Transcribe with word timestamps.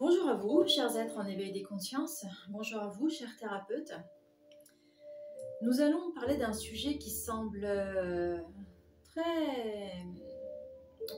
Bonjour 0.00 0.28
à 0.28 0.34
vous, 0.34 0.64
chers 0.64 0.96
êtres 0.96 1.18
en 1.18 1.26
éveil 1.26 1.50
des 1.50 1.64
consciences. 1.64 2.24
Bonjour 2.50 2.80
à 2.80 2.86
vous, 2.86 3.10
chers 3.10 3.36
thérapeutes. 3.36 3.92
Nous 5.60 5.80
allons 5.80 6.12
parler 6.12 6.36
d'un 6.36 6.52
sujet 6.52 6.98
qui 6.98 7.10
semble 7.10 7.64
euh, 7.64 8.38
très 9.02 10.06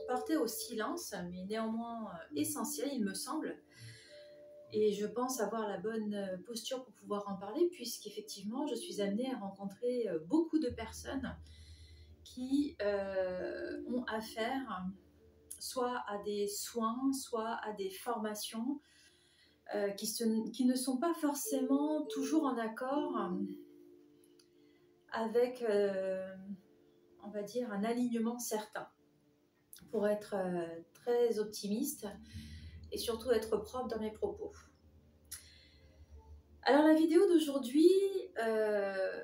porté 0.07 0.35
au 0.35 0.47
silence, 0.47 1.13
mais 1.29 1.43
néanmoins 1.43 2.05
euh, 2.07 2.35
essentiel, 2.35 2.89
il 2.91 3.05
me 3.05 3.13
semble. 3.13 3.55
Et 4.71 4.93
je 4.93 5.05
pense 5.05 5.41
avoir 5.41 5.69
la 5.69 5.77
bonne 5.77 6.15
euh, 6.15 6.37
posture 6.47 6.83
pour 6.83 6.95
pouvoir 6.95 7.27
en 7.27 7.35
parler, 7.35 7.69
puisqu'effectivement, 7.71 8.65
je 8.65 8.73
suis 8.73 8.99
amenée 8.99 9.31
à 9.31 9.37
rencontrer 9.37 10.07
beaucoup 10.25 10.57
de 10.57 10.69
personnes 10.69 11.37
qui 12.23 12.75
ont 12.79 14.05
affaire 14.05 14.87
soit 15.61 16.03
à 16.07 16.17
des 16.23 16.47
soins, 16.47 17.13
soit 17.13 17.59
à 17.63 17.73
des 17.73 17.89
formations 17.89 18.81
qui, 19.95 20.11
qui, 20.51 20.65
ne 20.65 20.75
sont 20.75 20.97
pas 20.97 21.13
forcément 21.13 22.05
toujours 22.07 22.43
en 22.43 22.57
accord 22.57 23.31
avec, 25.11 25.61
euh, 25.61 26.33
on 27.23 27.29
va 27.29 27.43
dire, 27.43 27.71
un 27.71 27.83
alignement 27.83 28.39
certain 28.39 28.87
pour 29.91 30.07
être 30.07 30.35
euh, 30.35 30.67
très 30.93 31.39
optimiste 31.39 32.07
et 32.91 32.97
surtout 32.97 33.31
être 33.31 33.57
propre 33.57 33.87
dans 33.87 33.99
mes 33.99 34.11
propos. 34.11 34.53
Alors 36.63 36.85
la 36.85 36.93
vidéo 36.93 37.27
d'aujourd'hui 37.27 37.89
euh, 38.43 39.21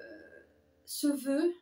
se 0.86 1.08
veut, 1.08 1.54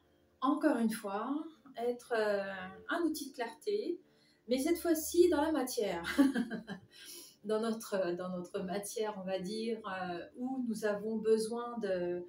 encore 0.42 0.78
une 0.78 0.92
fois, 0.92 1.44
être 1.78 2.14
un 2.14 3.02
outil 3.02 3.32
de 3.32 3.36
clarté, 3.36 4.00
mais 4.48 4.60
cette 4.60 4.78
fois-ci 4.78 5.30
dans 5.30 5.42
la 5.42 5.52
matière. 5.52 6.04
dans, 7.46 7.62
notre, 7.62 8.16
dans 8.16 8.30
notre 8.30 8.60
matière, 8.62 9.16
on 9.22 9.26
va 9.26 9.40
dire, 9.40 9.80
où 10.36 10.66
nous 10.68 10.86
avons 10.86 11.18
besoin 11.18 11.78
de, 11.80 12.26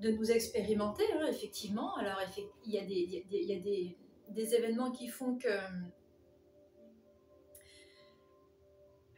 de 0.00 0.10
nous 0.10 0.30
expérimenter, 0.30 1.04
hein, 1.14 1.26
effectivement. 1.28 1.94
Alors, 1.96 2.18
il 2.64 2.72
y 2.72 2.78
a, 2.78 2.84
des, 2.84 3.24
y 3.30 3.52
a 3.52 3.60
des, 3.60 3.96
des, 4.30 4.54
événements 4.54 4.90
qui 4.90 5.08
font 5.08 5.36
que 5.36 5.48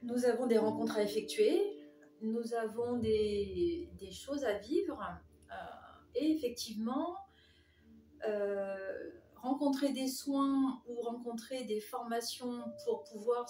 nous 0.02 0.26
avons 0.26 0.46
des 0.46 0.58
rencontres 0.58 0.98
à 0.98 1.02
effectuer, 1.02 1.60
nous 2.20 2.54
avons 2.54 2.98
des, 2.98 3.88
des 3.98 4.10
choses 4.10 4.44
à 4.44 4.58
vivre, 4.58 5.00
euh, 5.50 5.54
et 6.14 6.32
effectivement, 6.32 7.16
euh, 8.28 9.10
rencontrer 9.44 9.92
des 9.92 10.08
soins 10.08 10.82
ou 10.88 11.02
rencontrer 11.02 11.64
des 11.64 11.80
formations 11.80 12.64
pour 12.84 13.04
pouvoir 13.04 13.46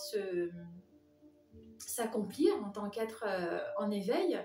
s'accomplir 1.79 2.53
en 2.65 2.71
tant 2.71 2.91
qu'être 2.91 3.25
euh, 3.27 3.61
en 3.79 3.91
éveil, 3.93 4.45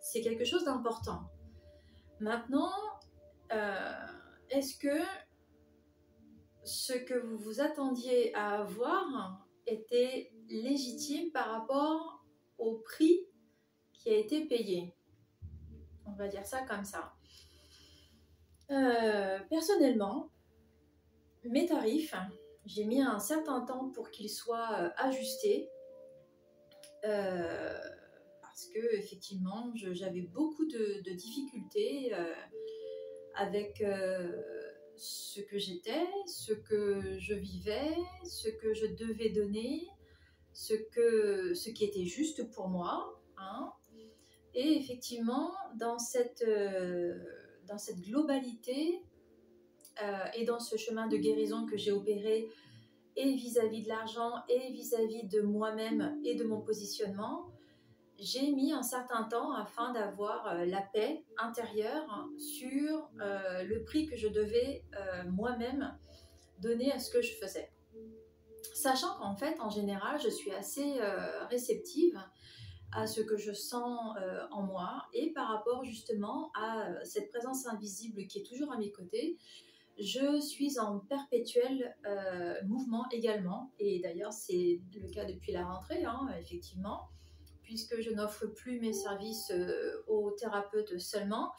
c'est 0.00 0.20
quelque 0.20 0.44
chose 0.44 0.64
d'important. 0.64 1.24
Maintenant, 2.20 2.70
euh, 3.52 4.06
est-ce 4.50 4.78
que 4.78 5.02
ce 6.62 6.92
que 6.92 7.14
vous 7.14 7.38
vous 7.38 7.60
attendiez 7.60 8.32
à 8.34 8.60
avoir 8.60 9.46
était 9.66 10.32
légitime 10.48 11.32
par 11.32 11.50
rapport 11.50 12.24
au 12.58 12.76
prix 12.76 13.26
qui 13.92 14.10
a 14.10 14.16
été 14.16 14.46
payé? 14.46 14.94
On 16.06 16.12
va 16.12 16.28
dire 16.28 16.46
ça 16.46 16.62
comme 16.62 16.84
ça. 16.84 17.14
Euh, 18.70 19.40
personnellement, 19.50 20.30
mes 21.48 21.66
tarifs, 21.66 22.14
j'ai 22.66 22.84
mis 22.84 23.00
un 23.00 23.18
certain 23.18 23.60
temps 23.62 23.90
pour 23.90 24.10
qu'ils 24.10 24.30
soient 24.30 24.72
euh, 24.78 24.90
ajustés 24.96 25.70
parce 28.54 28.66
que 28.66 28.94
effectivement 28.94 29.72
j'avais 29.74 30.20
beaucoup 30.20 30.64
de, 30.66 31.10
difficultés 31.10 32.14
euh, 32.14 32.32
avec 33.34 33.80
euh, 33.80 34.30
ce 34.96 35.40
que 35.40 35.58
j'étais, 35.58 36.06
ce 36.26 36.52
que 36.52 37.18
je 37.18 37.34
vivais, 37.34 37.96
ce 38.24 38.48
que 38.48 38.72
je 38.72 38.86
devais 38.86 39.30
donner, 39.30 39.88
ce, 40.52 40.74
que, 40.74 41.52
ce 41.52 41.70
qui 41.70 41.84
était 41.84 42.04
juste 42.04 42.48
pour 42.52 42.68
moi. 42.68 43.20
Hein. 43.38 43.72
Et 44.54 44.78
effectivement, 44.78 45.50
dans 45.74 45.98
cette, 45.98 46.44
euh, 46.46 47.18
dans 47.66 47.78
cette 47.78 48.02
globalité 48.02 49.02
et 50.36 50.44
dans 50.44 50.58
ce 50.58 50.76
chemin 50.76 51.06
de 51.06 51.16
guérison 51.16 51.66
que 51.66 51.76
j'ai 51.76 51.92
opéré, 51.92 52.48
et 53.16 53.32
vis-à-vis 53.34 53.80
-vis 53.80 53.84
de 53.84 53.88
l'argent, 53.88 54.32
et 54.48 54.72
vis-à-vis 54.72 55.22
-vis 55.22 55.28
de 55.28 55.40
moi-même 55.40 56.18
et 56.24 56.34
de 56.34 56.44
mon 56.44 56.60
positionnement, 56.60 57.54
j'ai 58.18 58.52
mis 58.52 58.72
un 58.72 58.82
certain 58.82 59.24
temps 59.24 59.52
afin 59.52 59.92
d'avoir 59.92 60.46
euh, 60.46 60.64
la 60.64 60.80
paix 60.80 61.24
intérieure 61.36 62.28
sur 62.38 63.10
euh, 63.20 63.62
le 63.64 63.82
prix 63.84 64.06
que 64.06 64.16
je 64.16 64.28
devais 64.28 64.84
euh, 64.96 65.24
moi-même 65.30 65.96
donner 66.60 66.92
à 66.92 66.98
ce 66.98 67.10
que 67.10 67.22
je 67.22 67.32
faisais. 67.34 67.70
Sachant 68.72 69.14
qu'en 69.18 69.36
fait, 69.36 69.60
en 69.60 69.70
général, 69.70 70.20
je 70.20 70.28
suis 70.28 70.50
assez 70.52 70.98
réceptive 71.50 72.18
à 72.92 73.06
ce 73.06 73.20
que 73.20 73.36
je 73.36 73.52
sens 73.52 74.16
en 74.50 74.62
moi 74.62 75.04
et 75.12 75.32
par 75.32 75.48
rapport 75.48 75.84
justement 75.84 76.50
à 76.54 76.88
cette 77.04 77.28
présence 77.28 77.66
invisible 77.66 78.26
qui 78.26 78.38
est 78.38 78.42
toujours 78.42 78.72
à 78.72 78.78
mes 78.78 78.90
côtés, 78.90 79.36
je 79.98 80.40
suis 80.40 80.78
en 80.78 80.98
perpétuel 81.00 81.96
mouvement 82.66 83.04
également. 83.10 83.72
Et 83.78 84.00
d'ailleurs, 84.00 84.32
c'est 84.32 84.80
le 84.94 85.08
cas 85.08 85.24
depuis 85.24 85.52
la 85.52 85.64
rentrée, 85.66 86.04
hein, 86.04 86.28
effectivement 86.40 87.08
puisque 87.64 88.00
je 88.00 88.10
n'offre 88.10 88.46
plus 88.46 88.78
mes 88.78 88.92
services 88.92 89.50
euh, 89.50 90.04
aux 90.06 90.30
thérapeutes 90.30 90.98
seulement, 90.98 91.52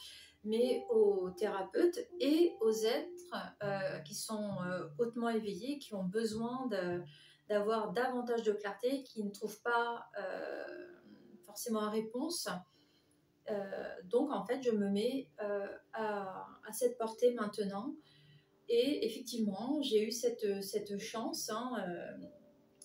mais 0.43 0.85
aux 0.89 1.31
thérapeutes 1.31 1.99
et 2.19 2.55
aux 2.61 2.71
êtres 2.71 3.35
euh, 3.63 3.99
qui 3.99 4.15
sont 4.15 4.57
euh, 4.65 4.87
hautement 4.99 5.29
éveillés, 5.29 5.79
qui 5.79 5.93
ont 5.95 6.03
besoin 6.03 6.69
d'avoir 7.49 7.91
davantage 7.91 8.43
de 8.43 8.53
clarté, 8.53 9.03
qui 9.03 9.23
ne 9.23 9.31
trouvent 9.31 9.61
pas 9.61 10.07
forcément 11.45 11.81
une 11.81 11.89
réponse. 11.89 12.47
donc 14.05 14.31
en 14.31 14.45
fait, 14.45 14.61
je 14.61 14.71
me 14.71 14.89
mets 14.89 15.29
à, 15.93 16.47
cette 16.71 16.97
portée 16.97 17.33
maintenant. 17.33 17.95
Et 18.67 19.05
effectivement, 19.05 19.81
j'ai 19.81 20.03
eu 20.07 20.11
cette, 20.11 20.63
cette 20.63 20.97
chance. 20.97 21.49
Hein, 21.49 21.77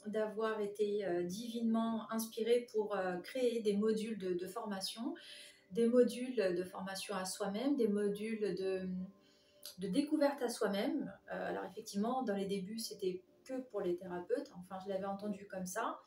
d'avoir 0.07 0.61
été 0.61 1.05
euh, 1.05 1.23
divinement 1.23 2.11
inspiré 2.11 2.67
pour 2.73 2.97
euh, 2.97 3.17
créer 3.19 3.61
des 3.61 3.77
modules 3.77 4.19
de, 4.19 4.47
formation, 4.47 5.15
des 5.73 5.87
modules 5.87 6.37
de 6.37 6.65
formation 6.65 7.15
à 7.15 7.25
soi-même, 7.25 7.77
des 7.77 7.89
modules 7.89 8.55
de, 8.55 8.89
de 9.79 9.89
découverte 9.89 10.43
à 10.43 10.49
soi-même. 10.49 11.13
Euh, 11.33 11.49
alors 11.49 11.65
effectivement, 11.65 12.23
dans 12.23 12.35
les 12.35 12.47
débuts, 12.47 12.79
c'était 12.79 13.23
que 13.45 13.61
pour 13.71 13.81
les 13.81 13.97
thérapeutes, 13.97 14.51
enfin 14.59 14.79
je 14.85 14.91
l'avais 14.91 15.07
entendu 15.07 15.47
comme 15.47 15.67
ça. 15.67 15.99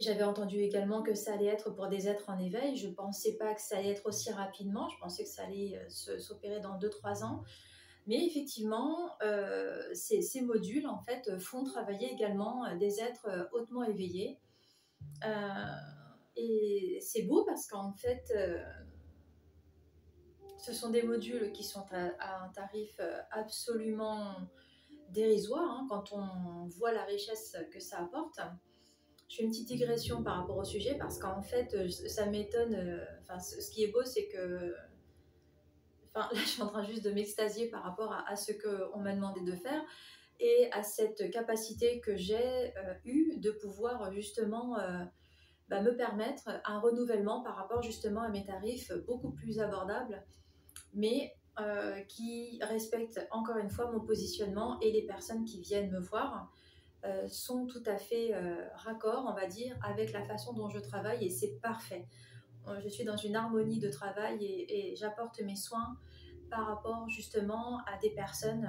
J'avais 0.00 0.22
entendu 0.22 0.58
également 0.58 1.02
que 1.02 1.14
ça 1.14 1.34
allait 1.34 1.46
être 1.46 1.70
pour 1.70 1.88
des 1.88 2.06
êtres 2.06 2.30
en 2.30 2.38
éveil. 2.38 2.76
Je 2.76 2.86
ne 2.86 2.94
pensais 2.94 3.36
pas 3.36 3.52
que 3.52 3.60
ça 3.60 3.78
allait 3.78 3.90
être 3.90 4.06
aussi 4.06 4.30
rapidement. 4.30 4.88
Je 4.88 4.98
pensais 5.00 5.24
que 5.24 5.28
ça 5.28 5.42
allait 5.42 5.76
s'opérer 5.88 6.60
dans 6.60 6.78
2-3 6.78 7.24
ans. 7.24 7.42
Mais 8.08 8.24
effectivement, 8.24 9.10
euh, 9.22 9.82
ces, 9.92 10.40
modules 10.40 10.86
en 10.86 10.98
fait 10.98 11.38
font 11.38 11.62
travailler 11.62 12.10
également 12.10 12.64
euh, 12.64 12.74
des 12.76 13.00
êtres 13.00 13.28
euh, 13.28 13.44
hautement 13.52 13.84
éveillés. 13.84 14.40
et 16.34 16.98
c'est 17.02 17.22
beau 17.22 17.44
parce 17.44 17.66
qu'en 17.66 17.92
fait, 17.92 18.32
ce 20.56 20.72
sont 20.72 20.90
des 20.90 21.02
modules 21.02 21.52
qui 21.52 21.64
sont 21.64 21.84
à, 21.92 22.44
un 22.44 22.48
tarif 22.48 22.98
absolument 23.30 24.36
dérisoire 25.10 25.70
hein, 25.70 25.86
quand 25.88 26.12
on 26.12 26.66
voit 26.66 26.92
la 26.92 27.04
richesse 27.04 27.56
que 27.70 27.80
ça 27.80 27.98
apporte. 27.98 28.40
Je 29.28 29.36
fais 29.36 29.42
une 29.42 29.50
petite 29.50 29.68
digression 29.68 30.22
par 30.22 30.38
rapport 30.38 30.56
au 30.56 30.64
sujet 30.64 30.96
parce 30.96 31.18
qu'en 31.18 31.42
fait, 31.42 31.76
ça 31.90 32.24
m'étonne. 32.26 33.06
Enfin, 33.20 33.38
ce 33.38 33.70
qui 33.70 33.84
est 33.84 33.92
beau, 33.92 34.04
c'est 34.04 34.28
que 34.28 34.74
là, 36.18 36.28
je 36.34 36.40
suis 36.40 36.62
en 36.62 36.66
train 36.66 36.84
juste 36.84 37.04
de 37.04 37.10
m'extasier 37.10 37.68
par 37.68 37.82
rapport 37.82 38.12
à, 38.12 38.36
ce 38.36 38.52
qu'on 38.52 39.00
m'a 39.00 39.14
demandé 39.14 39.40
de 39.40 39.52
faire 39.52 39.82
et 40.40 40.68
à 40.72 40.82
cette 40.82 41.30
capacité 41.30 42.00
que 42.00 42.16
j'ai 42.16 42.36
euh, 42.76 42.94
eue 43.04 43.36
de 43.38 43.50
pouvoir 43.50 44.12
justement 44.12 44.78
euh, 44.78 45.04
bah, 45.68 45.82
me 45.82 45.96
permettre 45.96 46.48
un 46.64 46.78
renouvellement 46.78 47.42
par 47.42 47.56
rapport 47.56 47.82
justement 47.82 48.22
à 48.22 48.28
mes 48.28 48.44
tarifs 48.44 48.92
beaucoup 49.06 49.32
plus 49.32 49.58
abordables, 49.58 50.24
mais 50.94 51.34
euh, 51.60 52.00
qui 52.02 52.60
respectent 52.62 53.26
encore 53.32 53.56
une 53.56 53.70
fois 53.70 53.90
mon 53.90 54.00
positionnement 54.00 54.78
et 54.80 54.92
les 54.92 55.02
personnes 55.02 55.44
qui 55.44 55.60
viennent 55.60 55.90
me 55.90 56.00
voir. 56.00 56.52
sont 57.28 57.66
tout 57.66 57.82
à 57.86 57.96
fait 57.96 58.34
raccord, 58.74 59.24
on 59.28 59.32
va 59.32 59.46
dire, 59.46 59.76
avec 59.82 60.12
la 60.12 60.22
façon 60.24 60.52
dont 60.52 60.68
je 60.68 60.80
travaille 60.80 61.24
et 61.26 61.30
c'est 61.30 61.60
parfait. 61.60 62.06
Je 62.82 62.88
suis 62.88 63.04
dans 63.04 63.16
une 63.16 63.36
harmonie 63.36 63.78
de 63.78 63.90
travail 63.90 64.44
et 64.44 64.94
j'apporte 64.96 65.40
mes 65.40 65.56
soins 65.56 65.98
par 66.50 66.66
rapport 66.66 67.08
justement 67.08 67.78
à 67.86 67.98
des 67.98 68.10
personnes 68.10 68.68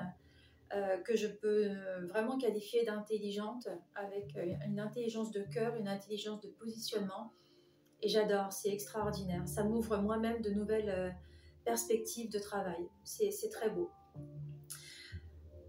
que 1.04 1.16
je 1.16 1.28
peux 1.28 1.68
vraiment 2.08 2.38
qualifier 2.38 2.86
d'intelligente, 2.86 3.68
avec 3.96 4.38
une 4.66 4.80
intelligence 4.80 5.32
de 5.32 5.42
cœur, 5.42 5.76
une 5.76 5.88
intelligence 5.88 6.42
de 6.42 6.50
positionnement. 6.50 7.34
Et 8.02 8.08
j'adore, 8.08 8.54
c'est 8.54 8.70
extraordinaire. 8.70 9.48
Ça 9.48 9.64
m'ouvre 9.64 9.98
moi-même 9.98 10.42
de 10.42 10.52
nouvelles 10.52 11.16
perspectives 11.66 12.32
de 12.32 12.40
travail. 12.40 12.88
C'est 13.04 13.50
très 13.52 13.70
beau. 13.70 13.92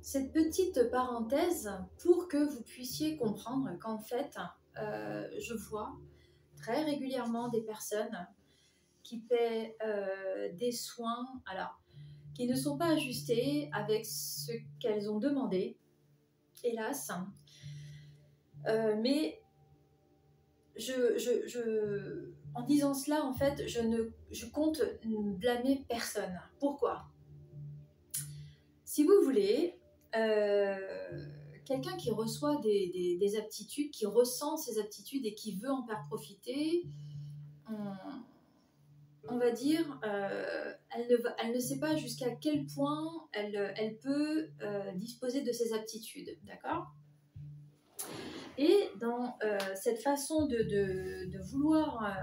Cette 0.03 0.33
petite 0.33 0.91
parenthèse 0.91 1.71
pour 2.03 2.29
que 2.29 2.39
vous 2.39 2.63
puissiez 2.63 3.17
comprendre 3.17 3.71
qu'en 3.81 3.99
fait, 3.99 4.37
je 4.77 5.55
vois 5.55 5.93
très 6.61 6.85
régulièrement 6.85 7.49
des 7.49 7.63
personnes 7.63 8.27
qui 9.03 9.19
paient 9.19 9.77
euh, 9.85 10.53
des 10.55 10.73
soins, 10.73 11.27
alors, 11.47 11.81
qui 12.35 12.47
ne 12.47 12.55
sont 12.55 12.79
pas 12.79 12.93
ajustés 12.93 13.69
avec 13.73 14.07
ce 14.07 14.53
qu'elles 14.79 15.11
ont 15.11 15.19
demandé, 15.19 15.77
hélas. 16.63 17.11
Euh, 18.67 18.97
mais 19.01 19.43
je, 20.77 22.31
en 22.55 22.63
disant 22.63 22.95
cela, 22.95 23.25
en 23.25 23.33
fait, 23.33 23.67
je, 23.67 23.81
ne, 23.81 24.51
compte 24.53 24.83
blâmer 25.05 25.85
personne. 25.89 26.41
Pourquoi? 26.59 27.07
Si 28.85 29.05
vous 29.05 29.23
voulez, 29.23 29.79
euh, 30.17 30.50
quelqu'un 31.71 31.97
qui 31.97 32.11
reçoit 32.11 32.57
des, 32.57 33.17
des, 33.21 33.37
aptitudes, 33.37 33.93
qui 33.93 34.05
ressent 34.05 34.57
ces 34.57 34.81
aptitudes 34.81 35.25
et 35.25 35.35
qui 35.35 35.57
veut 35.57 35.71
en 35.71 35.87
faire 35.87 36.03
profiter, 36.09 36.85
on 39.29 39.39
va 39.39 39.51
dire, 39.51 39.85
euh, 40.05 40.73
elle, 40.91 41.53
ne 41.55 41.61
sait 41.61 41.79
pas 41.79 41.97
jusqu'à 41.97 42.31
quel 42.33 42.67
point 42.67 43.29
elle, 43.33 43.99
peut 44.03 44.49
euh, 44.63 44.93
disposer 44.95 45.43
de 45.43 45.53
ses 45.53 45.73
aptitudes, 45.73 46.37
d'accord? 46.45 46.87
Et 48.59 48.91
dans 49.01 49.37
euh, 49.45 49.59
cette 49.75 50.03
façon 50.03 50.47
de, 50.47 51.39
vouloir 51.51 52.17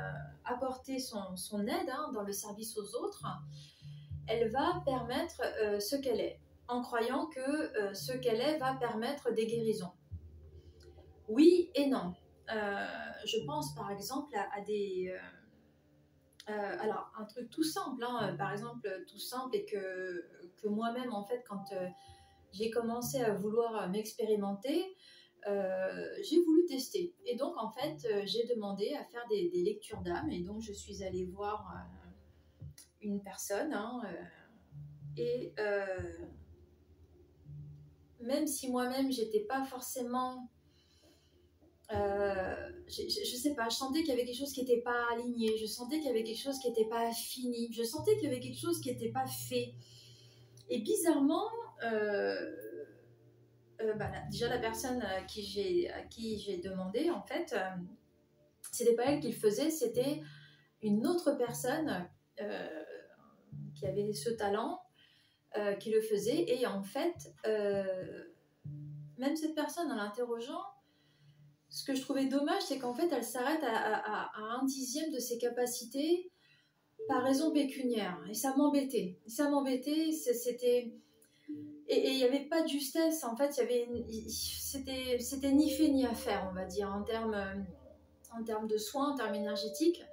apporter 0.45 0.99
son, 0.99 1.35
son 1.35 1.65
aide 1.65 1.89
hein, 1.89 2.11
dans 2.13 2.23
le 2.23 2.33
service 2.33 2.77
aux 2.77 2.95
autres, 2.95 3.23
elle 4.27 4.49
va 4.51 4.81
permettre 4.85 5.41
ce 5.81 5.95
qu'elle 5.95 6.19
est, 6.19 6.39
en 6.67 6.81
croyant 6.81 7.27
que 7.27 7.93
ce 7.93 8.13
qu'elle 8.13 8.41
est 8.41 8.57
va 8.57 8.75
permettre 8.75 9.31
des 9.31 9.45
guérisons. 9.45 9.91
Oui 11.27 11.71
et 11.75 11.87
non. 11.87 12.13
je 12.47 13.45
pense 13.45 13.75
par 13.75 13.91
exemple 13.91 14.35
à 14.35 14.61
des 14.61 15.13
euh, 16.49 16.77
alors, 16.79 17.11
un 17.17 17.25
truc 17.25 17.49
tout 17.49 17.63
simple, 17.63 18.03
hein, 18.03 18.33
par 18.37 18.53
exemple, 18.53 18.87
tout 19.09 19.19
simple, 19.19 19.55
et 19.55 19.65
que, 19.65 20.25
que 20.55 20.67
moi-même, 20.67 21.11
en 21.11 21.25
fait, 21.25 21.43
quand 21.47 21.73
euh, 21.73 21.87
j'ai 22.53 22.69
commencé 22.69 23.21
à 23.21 23.33
vouloir 23.33 23.89
m'expérimenter, 23.89 24.95
euh, 25.47 26.07
j'ai 26.23 26.41
voulu 26.41 26.65
tester. 26.65 27.13
Et 27.25 27.35
donc, 27.35 27.53
en 27.57 27.69
fait, 27.71 28.07
j'ai 28.25 28.45
demandé 28.47 28.95
à 28.95 29.03
faire 29.05 29.25
des, 29.29 29.49
lectures 29.63 30.01
d'âme, 30.01 30.31
et 30.31 30.41
donc 30.41 30.61
je 30.61 30.71
suis 30.71 31.03
allée 31.03 31.25
voir 31.25 31.69
une 33.01 33.21
personne, 33.21 33.73
hein, 33.73 34.01
et 35.17 35.53
même 38.19 38.47
si 38.47 38.69
moi-même, 38.69 39.11
j'étais 39.11 39.41
pas 39.41 39.63
forcément 39.63 40.49
euh, 41.93 42.55
je, 42.87 43.35
sais 43.37 43.53
pas, 43.55 43.69
je 43.69 43.75
sentais 43.75 43.99
qu'il 43.99 44.09
y 44.09 44.11
avait 44.11 44.25
quelque 44.25 44.37
chose 44.37 44.51
qui 44.51 44.61
n'était 44.61 44.81
pas 44.81 45.05
aligné, 45.13 45.57
je 45.57 45.65
sentais 45.65 45.97
qu'il 45.97 46.07
y 46.07 46.09
avait 46.09 46.23
quelque 46.23 46.41
chose 46.41 46.59
qui 46.59 46.67
n'était 46.67 46.89
pas 46.89 47.11
fini, 47.13 47.71
je 47.71 47.83
sentais 47.83 48.15
qu'il 48.15 48.25
y 48.25 48.27
avait 48.27 48.41
quelque 48.41 48.59
chose 48.59 48.81
qui 48.81 48.91
n'était 48.91 49.11
pas 49.11 49.25
fait. 49.25 49.73
Et 50.69 50.79
bizarrement, 50.81 51.47
euh, 51.83 52.55
euh, 53.81 53.93
bah, 53.93 54.11
déjà 54.29 54.49
la 54.49 54.57
personne 54.57 55.01
à 55.01 55.21
qui 55.23 55.43
j'ai, 55.43 55.89
à 55.91 56.01
qui 56.01 56.39
j'ai 56.39 56.57
demandé, 56.57 57.09
en 57.09 57.21
fait, 57.21 57.55
c'était 58.71 58.95
pas 58.95 59.05
elle 59.05 59.21
qui 59.21 59.29
le 59.29 59.37
faisait, 59.37 59.69
c'était 59.69 60.21
une 60.81 61.07
autre 61.07 61.37
personne 61.37 62.09
qui 63.75 63.85
avait 63.85 64.11
ce 64.11 64.29
talent 64.31 64.81
qui 65.79 65.89
le 65.89 66.01
faisait. 66.01 66.45
Et 66.47 66.67
en 66.67 66.83
fait, 66.83 67.33
même 69.17 69.35
cette 69.35 69.55
personne, 69.55 69.91
en 69.91 69.95
l'interrogeant, 69.95 70.61
ce 71.69 71.83
que 71.83 71.95
je 71.95 72.01
trouvais 72.01 72.25
dommage, 72.25 72.61
c'est 72.63 72.79
qu'en 72.79 72.93
fait, 72.93 73.09
elle 73.11 73.23
s'arrête 73.23 73.63
à, 73.63 74.31
un 74.37 74.63
dixième 74.65 75.11
de 75.11 75.19
ses 75.19 75.37
capacités 75.37 76.31
par 77.07 77.23
raison 77.23 77.51
pécuniaire. 77.51 78.17
Et 78.29 78.33
ça 78.33 78.55
m'embêtait. 78.55 79.19
Ça 79.27 79.49
m'embêtait. 79.49 80.11
C'était. 80.11 80.93
Et 81.89 82.09
il 82.09 82.17
n'y 82.17 82.23
avait 82.23 82.45
pas 82.45 82.63
de 82.63 82.67
justesse. 82.67 83.23
En 83.23 83.35
fait, 83.35 83.53
c'était 83.53 85.51
ni 85.53 85.69
fait 85.71 85.87
ni 85.89 86.05
à 86.05 86.13
faire, 86.13 86.47
on 86.51 86.55
va 86.55 86.65
dire, 86.65 86.91
en 86.91 87.03
termes, 87.03 87.37
en 88.37 88.43
termes 88.43 88.67
de 88.67 88.77
soins, 88.77 89.13
en 89.13 89.15
termes 89.15 89.35
énergétiques. 89.35 90.03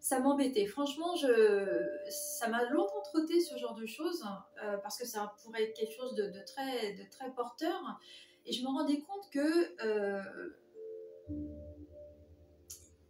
Ça 0.00 0.18
m'embêtait. 0.18 0.66
Franchement, 0.66 1.14
je, 1.16 1.86
ça 2.08 2.48
m'a 2.48 2.64
longtemps 2.70 3.02
trotté 3.02 3.40
ce 3.40 3.58
genre 3.58 3.74
de 3.74 3.86
choses 3.86 4.24
euh, 4.62 4.78
parce 4.78 4.98
que 4.98 5.06
ça 5.06 5.34
pourrait 5.42 5.64
être 5.64 5.74
quelque 5.74 5.94
chose 5.94 6.14
de, 6.14 6.32
très, 6.46 6.94
de 6.94 7.02
très 7.10 7.30
porteur. 7.32 8.00
Et 8.46 8.52
je 8.52 8.62
me 8.62 8.68
rendais 8.68 9.00
compte 9.00 9.28
que 9.30 9.84
euh, 9.84 10.22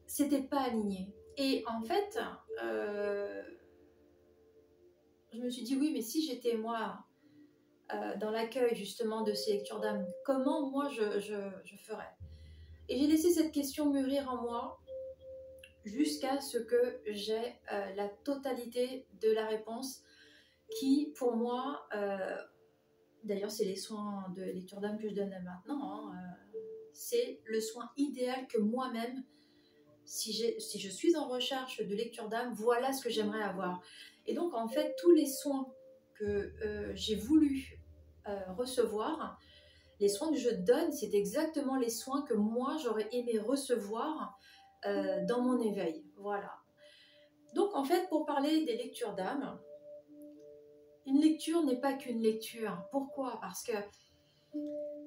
c'était 0.07 0.43
pas 0.43 0.63
aligné. 0.63 1.15
Et 1.37 1.65
en 1.69 1.81
fait, 1.81 2.19
euh, 2.63 3.43
je 5.33 5.39
me 5.39 5.49
suis 5.49 5.63
dit 5.63 5.77
oui, 5.77 5.93
mais 5.93 6.03
si 6.03 6.27
j'étais 6.27 6.57
moi 6.57 7.05
euh, 7.95 8.17
dans 8.17 8.31
l'accueil 8.31 8.75
justement 8.75 9.23
de 9.23 9.33
ces 9.33 9.53
lectures 9.53 9.81
d'âme, 9.81 10.07
comment 10.25 10.69
moi 10.69 10.89
je, 10.89 11.21
je, 11.21 11.77
ferais? 11.77 12.11
Et 12.89 12.99
j'ai 12.99 13.07
laissé 13.07 13.31
cette 13.31 13.53
question 13.53 13.91
mûrir 13.91 14.29
en 14.29 14.43
moi 14.43 14.80
jusqu'à 15.85 16.41
ce 16.41 16.59
que 16.59 17.01
j'ai 17.07 17.59
euh, 17.73 17.95
la 17.95 18.09
totalité 18.09 19.07
de 19.21 19.33
la 19.33 19.47
réponse 19.47 20.03
qui, 20.79 21.13
pour 21.17 21.37
moi, 21.37 21.89
d'ailleurs 23.25 23.51
c'est 23.51 23.65
les 23.65 23.75
soins 23.75 24.25
de 24.37 24.43
lecture 24.43 24.81
d'âme 24.81 24.99
que 24.99 25.09
je 25.09 25.15
donne 25.15 25.31
maintenant, 25.43 26.13
hein, 26.13 26.23
c'est 26.93 27.41
le 27.47 27.61
soin 27.61 27.91
idéal 27.97 28.47
que 28.47 28.59
moi-même, 28.59 29.25
si, 30.05 30.33
je 30.33 30.89
suis 30.89 31.17
en 31.17 31.29
recherche 31.29 31.81
de 31.81 31.95
lecture 31.95 32.29
d'âme, 32.29 32.53
voilà 32.55 32.93
ce 32.93 33.03
que 33.03 33.11
j'aimerais 33.11 33.43
avoir. 33.43 33.81
Et 34.27 34.35
donc, 34.35 34.55
en 34.55 34.69
fait, 34.69 34.95
tous 34.99 35.13
les 35.13 35.27
soins 35.27 35.73
que 36.15 36.53
euh, 36.65 36.93
j'ai 36.95 37.15
voulu 37.15 37.81
euh, 38.29 38.53
recevoir, 38.57 39.39
les 40.01 40.09
soins 40.09 40.31
que 40.31 40.39
je 40.39 40.51
donne, 40.51 40.93
c'est 40.93 41.15
exactement 41.15 41.77
les 41.77 41.91
soins 41.91 42.23
que 42.23 42.35
moi, 42.35 42.77
j'aurais 42.83 43.09
aimé 43.13 43.39
recevoir 43.39 44.39
euh, 44.87 45.25
dans 45.27 45.41
mon 45.43 45.61
éveil. 45.61 46.05
Voilà. 46.17 46.55
Donc, 47.55 47.75
en 47.75 47.85
fait, 47.85 48.09
pour 48.09 48.27
parler 48.27 48.65
des 48.65 48.77
lectures 48.77 49.15
d'âme, 49.15 49.59
une 51.07 51.21
lecture 51.21 51.65
n'est 51.65 51.81
pas 51.81 51.95
qu'une 51.95 52.21
lecture. 52.21 52.77
Pourquoi? 52.91 53.39
Parce 53.41 53.63
que 53.63 53.73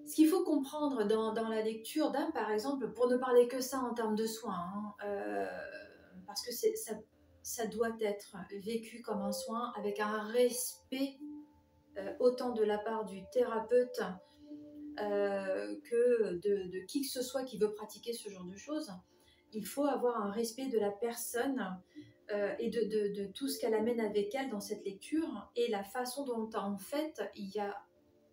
ce 0.05 0.15
qu'il 0.15 0.27
faut 0.27 0.43
comprendre 0.43 1.05
dans, 1.05 1.49
la 1.49 1.61
lecture 1.61 2.11
d'âme, 2.11 2.31
par 2.33 2.51
exemple, 2.51 2.91
pour 2.91 3.07
ne 3.07 3.17
parler 3.17 3.47
que 3.47 3.61
ça 3.61 3.79
en 3.79 3.93
termes 3.93 4.15
de 4.15 4.25
soins, 4.25 4.53
hein, 4.53 4.93
euh, 5.05 5.47
parce 6.27 6.45
que 6.45 6.51
ça, 6.51 6.93
ça, 7.41 7.67
doit 7.67 7.95
être 8.01 8.35
vécu 8.63 9.01
comme 9.01 9.21
un 9.21 9.31
soin 9.31 9.71
avec 9.77 9.99
un 9.99 10.23
respect 10.23 11.17
euh, 11.97 12.11
autant 12.19 12.51
de 12.51 12.63
la 12.63 12.79
part 12.79 13.05
du 13.05 13.23
thérapeute 13.31 14.01
euh, 14.99 15.75
que 15.83 16.39
de, 16.39 16.85
qui 16.87 17.01
que 17.01 17.07
ce 17.07 17.21
soit 17.21 17.43
qui 17.43 17.57
veut 17.57 17.73
pratiquer 17.73 18.13
ce 18.13 18.29
genre 18.29 18.45
de 18.45 18.55
choses. 18.55 18.91
Il 19.53 19.65
faut 19.65 19.85
avoir 19.85 20.21
un 20.21 20.31
respect 20.31 20.67
de 20.67 20.79
la 20.79 20.91
personne 20.91 21.79
et 22.57 22.69
de, 22.69 23.13
de, 23.13 23.31
tout 23.33 23.47
ce 23.47 23.59
qu'elle 23.59 23.75
amène 23.75 23.99
avec 23.99 24.33
elle 24.33 24.49
dans 24.49 24.61
cette 24.61 24.83
lecture 24.85 25.51
et 25.55 25.67
la 25.69 25.83
façon 25.83 26.25
dont 26.25 26.49
en 26.55 26.77
fait 26.77 27.21
il 27.35 27.49
y 27.49 27.59
a 27.59 27.77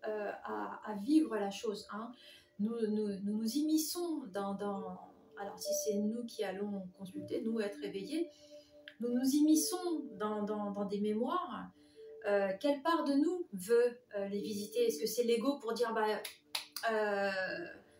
euh, 0.07 0.31
à, 0.43 0.95
vivre 1.03 1.37
la 1.37 1.51
chose. 1.51 1.87
Hein. 1.91 2.11
Nous, 2.59 2.75
nous, 2.87 3.45
immisçons 3.55 4.23
dans, 4.33 4.57
Alors 5.39 5.59
si 5.59 5.71
c'est 5.83 5.93
nous 5.93 6.25
qui 6.25 6.43
allons 6.43 6.87
consulter, 6.97 7.43
nous 7.43 7.59
être 7.59 7.83
éveillés, 7.83 8.27
nous 8.99 9.09
nous 9.09 9.29
immisçons 9.29 10.05
dans, 10.17 10.41
dans, 10.41 10.85
des 10.85 10.99
mémoires. 10.99 11.69
Euh, 12.27 12.49
quelle 12.59 12.81
part 12.81 13.03
de 13.03 13.13
nous 13.13 13.47
veut 13.53 13.99
euh, 14.15 14.27
les 14.27 14.41
visiter? 14.41 14.87
Est-ce 14.87 14.99
que 14.99 15.07
c'est 15.07 15.23
l'ego 15.23 15.59
pour 15.59 15.73
dire 15.73 15.93
bah, 15.93 16.19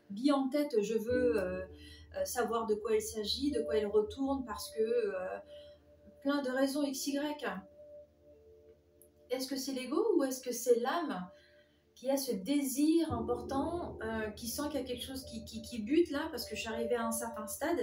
bien 0.10 0.34
en 0.34 0.50
tête, 0.50 0.82
je 0.82 0.96
veux 0.96 1.68
savoir 2.26 2.66
de 2.68 2.76
quoi 2.76 2.96
il 2.96 3.02
s'agit, 3.02 3.52
de 3.52 3.62
quoi 3.62 3.78
il 3.78 3.88
retourne, 3.88 4.44
parce 4.46 4.70
que 4.72 5.14
plein 6.22 6.42
de 6.42 6.50
raisons 6.50 6.84
XY. 6.90 7.20
Est-ce 9.30 9.48
que 9.48 9.56
c'est 9.56 9.72
l'ego 9.72 10.06
ou 10.18 10.24
est-ce 10.24 10.42
que 10.42 10.52
c'est 10.52 10.80
l'âme 10.80 11.26
qui 11.96 12.10
a 12.10 12.18
ce 12.18 12.32
désir 12.32 13.14
important, 13.14 13.98
euh, 14.04 14.30
qui 14.32 14.48
sent 14.48 14.64
qu'il 14.72 14.80
y 14.80 14.84
a 14.84 14.86
quelque 14.86 15.06
chose 15.06 15.24
qui, 15.24 15.44
qui, 15.46 15.82
bute 15.84 16.10
là, 16.10 16.28
parce 16.32 16.46
que 16.46 16.56
je 16.56 16.62
suis 16.62 16.70
arrivée 16.70 16.96
à 16.96 17.06
un 17.06 17.12
certain 17.12 17.46
stade 17.48 17.80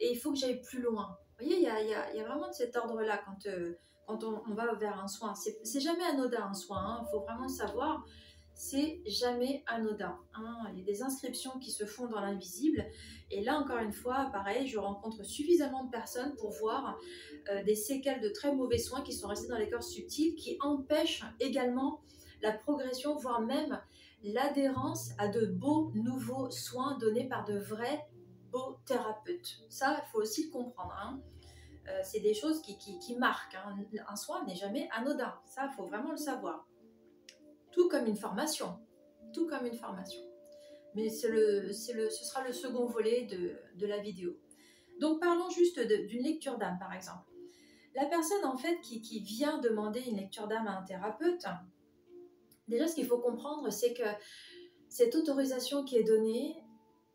et 0.00 0.12
il 0.12 0.16
faut 0.18 0.32
que 0.32 0.38
j'aille 0.38 0.60
plus 0.60 0.82
loin. 0.82 1.16
Vous 1.38 1.46
voyez, 1.46 1.56
il 1.56 1.62
y 1.62 1.68
a, 1.68 1.82
y 1.82 2.20
a, 2.20 2.24
vraiment 2.24 2.48
de 2.48 2.52
cet 2.52 2.76
ordre-là 2.76 3.22
quand, 3.24 3.46
euh, 3.46 3.78
quand 4.06 4.22
on, 4.22 4.54
va 4.54 4.74
vers 4.74 5.02
un 5.02 5.08
soin. 5.08 5.34
C'est 5.34 5.80
jamais 5.80 6.04
anodin 6.04 6.48
un 6.50 6.54
soin, 6.54 6.78
il 6.78 7.04
hein. 7.04 7.08
faut 7.10 7.20
vraiment 7.20 7.48
savoir. 7.48 8.04
C'est 8.54 9.02
jamais 9.06 9.64
anodin. 9.66 10.16
Hein. 10.34 10.70
Il 10.72 10.78
y 10.78 10.82
a 10.82 10.84
des 10.84 11.02
inscriptions 11.02 11.58
qui 11.58 11.70
se 11.70 11.84
font 11.84 12.06
dans 12.06 12.20
l'invisible. 12.20 12.84
Et 13.30 13.42
là, 13.42 13.58
encore 13.58 13.78
une 13.78 13.92
fois, 13.92 14.30
pareil, 14.32 14.66
je 14.66 14.78
rencontre 14.78 15.24
suffisamment 15.24 15.84
de 15.84 15.90
personnes 15.90 16.34
pour 16.36 16.50
voir 16.52 16.98
euh, 17.50 17.62
des 17.64 17.74
séquelles 17.74 18.20
de 18.20 18.28
très 18.28 18.54
mauvais 18.54 18.78
soins 18.78 19.02
qui 19.02 19.12
sont 19.12 19.28
restés 19.28 19.48
dans 19.48 19.58
les 19.58 19.68
corps 19.68 19.82
subtils, 19.82 20.36
qui 20.36 20.56
empêchent 20.60 21.24
également 21.40 22.00
la 22.42 22.52
progression, 22.52 23.16
voire 23.16 23.40
même 23.40 23.80
l'adhérence 24.22 25.10
à 25.18 25.28
de 25.28 25.46
beaux 25.46 25.90
nouveaux 25.94 26.50
soins 26.50 26.96
donnés 26.98 27.28
par 27.28 27.44
de 27.44 27.58
vrais 27.58 28.06
beaux 28.52 28.78
thérapeutes. 28.86 29.58
Ça, 29.68 30.00
il 30.02 30.10
faut 30.10 30.18
aussi 30.20 30.46
le 30.46 30.50
comprendre. 30.52 30.94
Hein. 31.02 31.20
Euh, 31.88 32.00
c'est 32.02 32.20
des 32.20 32.34
choses 32.34 32.62
qui, 32.62 32.78
qui, 32.78 33.16
marquent. 33.16 33.56
Hein. 33.56 33.76
Un 34.08 34.16
soin 34.16 34.44
n'est 34.46 34.54
jamais 34.54 34.88
anodin. 34.96 35.34
Ça, 35.44 35.68
il 35.70 35.74
faut 35.76 35.86
vraiment 35.86 36.12
le 36.12 36.16
savoir. 36.16 36.66
Tout 37.74 37.88
comme 37.88 38.06
une 38.06 38.16
formation. 38.16 38.78
Tout 39.34 39.46
comme 39.46 39.66
une 39.66 39.76
formation. 39.76 40.22
Mais 40.94 41.08
le, 41.24 41.66
le, 41.66 41.72
ce 41.72 42.24
sera 42.24 42.46
le 42.46 42.52
second 42.52 42.86
volet 42.86 43.26
de, 43.26 43.56
de 43.76 43.86
la 43.86 43.98
vidéo. 43.98 44.38
Donc 45.00 45.20
parlons 45.20 45.50
juste 45.50 45.80
d'une 45.80 46.22
lecture 46.22 46.56
d'âme, 46.56 46.78
par 46.78 46.92
exemple. 46.92 47.30
La 47.94 48.06
personne, 48.06 48.44
en 48.44 48.56
fait, 48.56 48.80
qui, 48.80 49.00
qui 49.02 49.20
vient 49.20 49.58
demander 49.58 50.00
une 50.00 50.16
lecture 50.16 50.48
d'âme 50.48 50.66
à 50.66 50.78
un 50.78 50.82
thérapeute, 50.82 51.44
déjà, 52.68 52.86
ce 52.86 52.94
qu'il 52.94 53.06
faut 53.06 53.18
comprendre, 53.18 53.70
c'est 53.70 53.92
que 53.92 54.04
cette 54.88 55.14
autorisation 55.14 55.84
qui 55.84 55.96
est 55.96 56.04
donnée, 56.04 56.56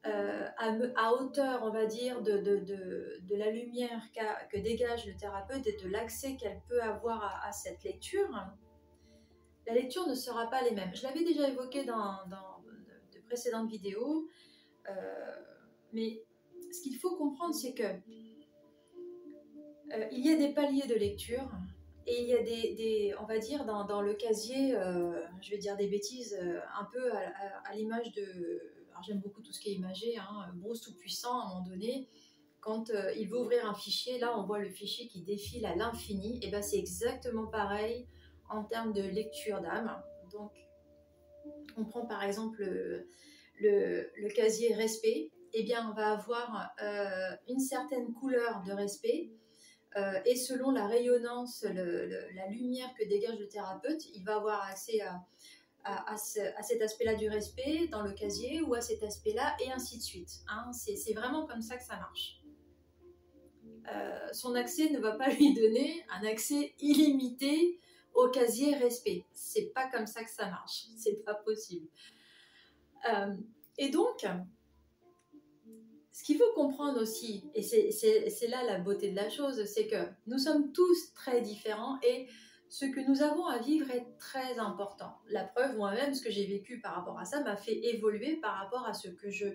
euh, 0.06 0.48
à, 0.58 1.14
hauteur, 1.14 1.64
on 1.64 1.72
va 1.72 1.86
dire, 1.86 2.22
de, 2.22 2.38
de, 2.38 3.20
de, 3.22 3.36
la 3.36 3.52
lumière 3.52 4.02
que 4.50 4.58
dégage 4.58 5.06
le 5.06 5.16
thérapeute 5.18 5.68
et 5.68 5.76
de 5.76 5.90
l'accès 5.90 6.38
qu'elle 6.38 6.62
peut 6.70 6.82
avoir 6.82 7.42
à, 7.46 7.52
cette 7.52 7.84
lecture, 7.84 8.30
la 9.70 9.76
lecture 9.76 10.08
ne 10.08 10.16
sera 10.16 10.50
pas 10.50 10.64
les 10.64 10.72
mêmes. 10.72 10.92
Je 10.94 11.04
l'avais 11.04 11.24
déjà 11.24 11.48
évoqué 11.48 11.86
dans, 11.86 12.26
dans 12.28 12.64
de, 13.14 13.20
précédentes 13.28 13.70
vidéos, 13.70 14.28
euh, 14.90 15.36
mais 15.94 16.24
ce 16.72 16.82
qu'il 16.82 16.96
faut 16.96 17.16
comprendre, 17.16 17.54
c'est 17.54 17.74
que 17.74 17.84
euh, 19.94 20.08
il 20.12 20.26
y 20.26 20.32
a 20.32 20.36
des 20.36 20.54
paliers 20.54 20.88
de 20.88 20.96
lecture 20.96 21.52
et 22.08 22.24
il 22.24 22.28
y 22.28 22.34
a 22.34 22.42
des, 22.42 23.14
on 23.22 23.26
va 23.26 23.38
dire, 23.38 23.66
dans, 23.66 24.02
le 24.02 24.16
casier, 24.16 24.72
je 25.42 25.52
vais 25.52 25.60
dire 25.60 25.78
des 25.78 25.88
bêtises, 25.88 26.36
un 26.80 26.86
peu 26.86 27.12
à, 27.14 27.76
l'image 27.76 28.12
de 28.14 28.62
j'aime 29.04 29.20
beaucoup 29.20 29.42
tout 29.42 29.54
ce 29.54 29.60
qui 29.60 29.70
est 29.70 29.74
imagé, 29.76 30.18
hein, 30.18 30.52
Bruce 30.56 30.82
tout-puissant 30.82 31.40
à 31.40 31.46
un 31.46 31.48
moment 31.50 31.66
donné, 31.66 32.08
quand 32.60 32.90
euh, 32.90 33.14
il 33.14 33.30
veut 33.30 33.40
ouvrir 33.40 33.66
un 33.70 33.74
fichier, 33.74 34.20
là 34.20 34.38
on 34.38 34.44
voit 34.44 34.60
le 34.60 34.70
fichier 34.70 35.08
qui 35.08 35.22
défile 35.22 35.66
à 35.66 35.76
l'infini, 35.76 36.40
et 36.42 36.50
ben 36.50 36.62
c'est 36.62 36.78
exactement 36.78 37.48
pareil 37.48 38.08
en 38.50 38.64
termes 38.64 38.94
de 38.94 39.02
lecture 39.02 39.62
d'âme. 39.62 40.02
Donc 40.32 40.52
on 41.78 41.86
prend 41.86 42.06
par 42.06 42.24
exemple 42.24 42.64
le, 43.60 44.30
casier 44.36 44.74
respect, 44.74 45.32
eh 45.54 45.64
bien 45.64 45.90
on 45.90 45.94
va 45.94 46.12
avoir 46.12 46.72
euh, 46.82 47.36
une 47.48 47.60
certaine 47.60 48.14
couleur 48.14 48.64
de 48.64 48.74
respect. 48.74 49.32
Euh, 49.98 50.20
et 50.26 50.36
selon 50.36 50.70
la 50.70 50.86
rayonnance, 50.86 51.64
la 51.64 52.48
lumière 52.48 52.94
que 53.00 53.08
dégage 53.08 53.40
le 53.40 53.48
thérapeute, 53.48 54.06
il 54.14 54.24
va 54.24 54.36
avoir 54.36 54.64
accès 54.66 55.02
à, 55.02 55.26
à, 55.84 56.18
cet 56.18 56.82
aspect-là 56.82 57.16
du 57.16 57.30
respect 57.30 57.88
dans 57.88 58.04
le 58.04 58.14
casier 58.14 58.62
ou 58.62 58.74
à 58.74 58.82
cet 58.82 59.02
aspect-là 59.04 59.56
et 59.60 59.72
ainsi 59.72 59.98
de 59.98 60.04
suite. 60.04 60.32
Hein. 60.48 60.72
C'est 60.74 61.14
vraiment 61.14 61.48
comme 61.48 61.62
ça 61.62 61.78
que 61.78 61.84
ça 61.84 61.96
marche. 61.98 62.40
Euh, 63.92 64.28
son 64.34 64.56
accès 64.56 64.90
ne 64.90 65.00
va 65.00 65.14
pas 65.14 65.30
lui 65.30 65.54
donner 65.54 66.04
un 66.10 66.26
accès 66.26 66.74
illimité 66.80 67.80
casier 68.28 68.76
respect. 68.76 69.26
C'est 69.32 69.74
pas 69.74 69.90
comme 69.90 70.06
ça 70.06 70.24
que 70.24 70.30
ça 70.30 70.48
marche. 70.48 70.88
C'est 70.98 71.24
pas 71.24 71.36
possible. 71.36 71.88
Euh, 73.10 73.36
et 73.78 73.90
donc, 73.90 74.26
ce 76.12 76.24
qu'il 76.24 76.38
faut 76.38 76.52
comprendre 76.54 77.02
aussi, 77.02 77.50
et 77.56 77.62
c'est 77.62 78.48
là 78.50 78.64
la 78.64 78.80
beauté 78.80 79.12
de 79.12 79.16
la 79.16 79.30
chose, 79.30 79.64
c'est 79.66 79.88
que 79.88 80.10
nous 80.28 80.38
sommes 80.38 80.74
tous 80.74 81.14
très 81.14 81.42
différents 81.42 81.98
et 82.04 82.28
ce 82.68 82.86
que 82.86 83.00
nous 83.00 83.24
avons 83.24 83.46
à 83.46 83.58
vivre 83.58 83.90
est 83.90 84.06
très 84.20 84.60
important. 84.60 85.18
La 85.30 85.44
preuve, 85.44 85.76
moi-même, 85.76 86.14
ce 86.14 86.22
que 86.22 86.30
j'ai 86.30 86.46
vécu 86.46 86.82
par 86.82 86.94
rapport 86.94 87.18
à 87.18 87.26
ça 87.26 87.42
m'a 87.42 87.56
fait 87.56 87.86
évoluer 87.86 88.36
par 88.36 88.56
rapport 88.56 88.86
à 88.86 88.94
ce 88.94 89.08
que 89.08 89.32
je 89.32 89.48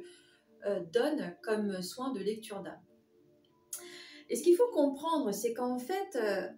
euh, 0.67 0.81
donne 0.93 1.37
comme 1.43 1.81
soin 1.81 2.13
de 2.13 2.19
lecture 2.19 2.61
d'âme. 2.61 2.83
Et 4.31 4.37
ce 4.37 4.43
qu'il 4.43 4.57
faut 4.57 4.71
comprendre, 4.73 5.33
c'est 5.33 5.53
qu'en 5.53 5.79
fait, 5.79 6.17
euh, 6.17 6.49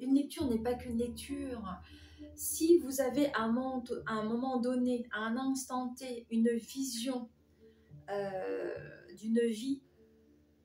une 0.00 0.14
lecture 0.14 0.48
n'est 0.48 0.62
pas 0.62 0.74
qu'une 0.74 0.98
lecture. 0.98 1.62
Si 2.36 2.78
vous 2.78 3.00
avez 3.00 3.32
à 3.34 3.42
un 3.42 3.52
moment 3.52 4.60
donné, 4.60 5.06
à 5.12 5.20
un 5.20 5.36
instant 5.36 5.94
T, 5.94 6.26
une 6.30 6.50
vision 6.50 7.28
euh, 8.10 8.74
d'une 9.16 9.40
vie 9.46 9.82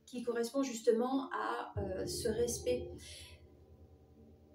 qui 0.06 0.24
correspond 0.24 0.64
justement 0.64 1.30
à 1.32 1.74
ce 2.08 2.30
respect, 2.30 2.90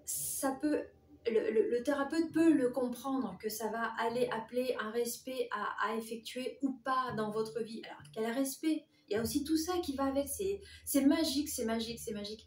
ça 0.04 0.52
peut, 0.61 0.82
le, 1.26 1.82
thérapeute 1.82 2.32
peut 2.32 2.52
le 2.52 2.70
comprendre 2.70 3.37
que 3.40 3.49
ça 3.49 3.68
va 3.68 3.92
aller 3.99 4.28
appeler 4.30 4.76
un 4.78 4.90
respect 4.90 5.49
à, 5.52 5.96
effectuer 5.96 6.58
ou 6.62 6.73
pas 6.84 7.12
dans 7.16 7.30
votre 7.30 7.62
vie. 7.62 7.82
Alors, 7.87 8.02
quel 8.12 8.26
respect 8.30 8.84
Il 9.08 9.14
y 9.14 9.16
a 9.16 9.23
aussi 9.23 9.44
tout 9.44 9.56
ça 9.56 9.78
qui 9.78 9.96
va 9.96 10.04
avec. 10.04 10.28
C'est 10.28 11.04
magique, 11.06 11.49
c'est 11.49 11.64
magique, 11.64 11.99
c'est 11.99 12.12
magique. 12.12 12.46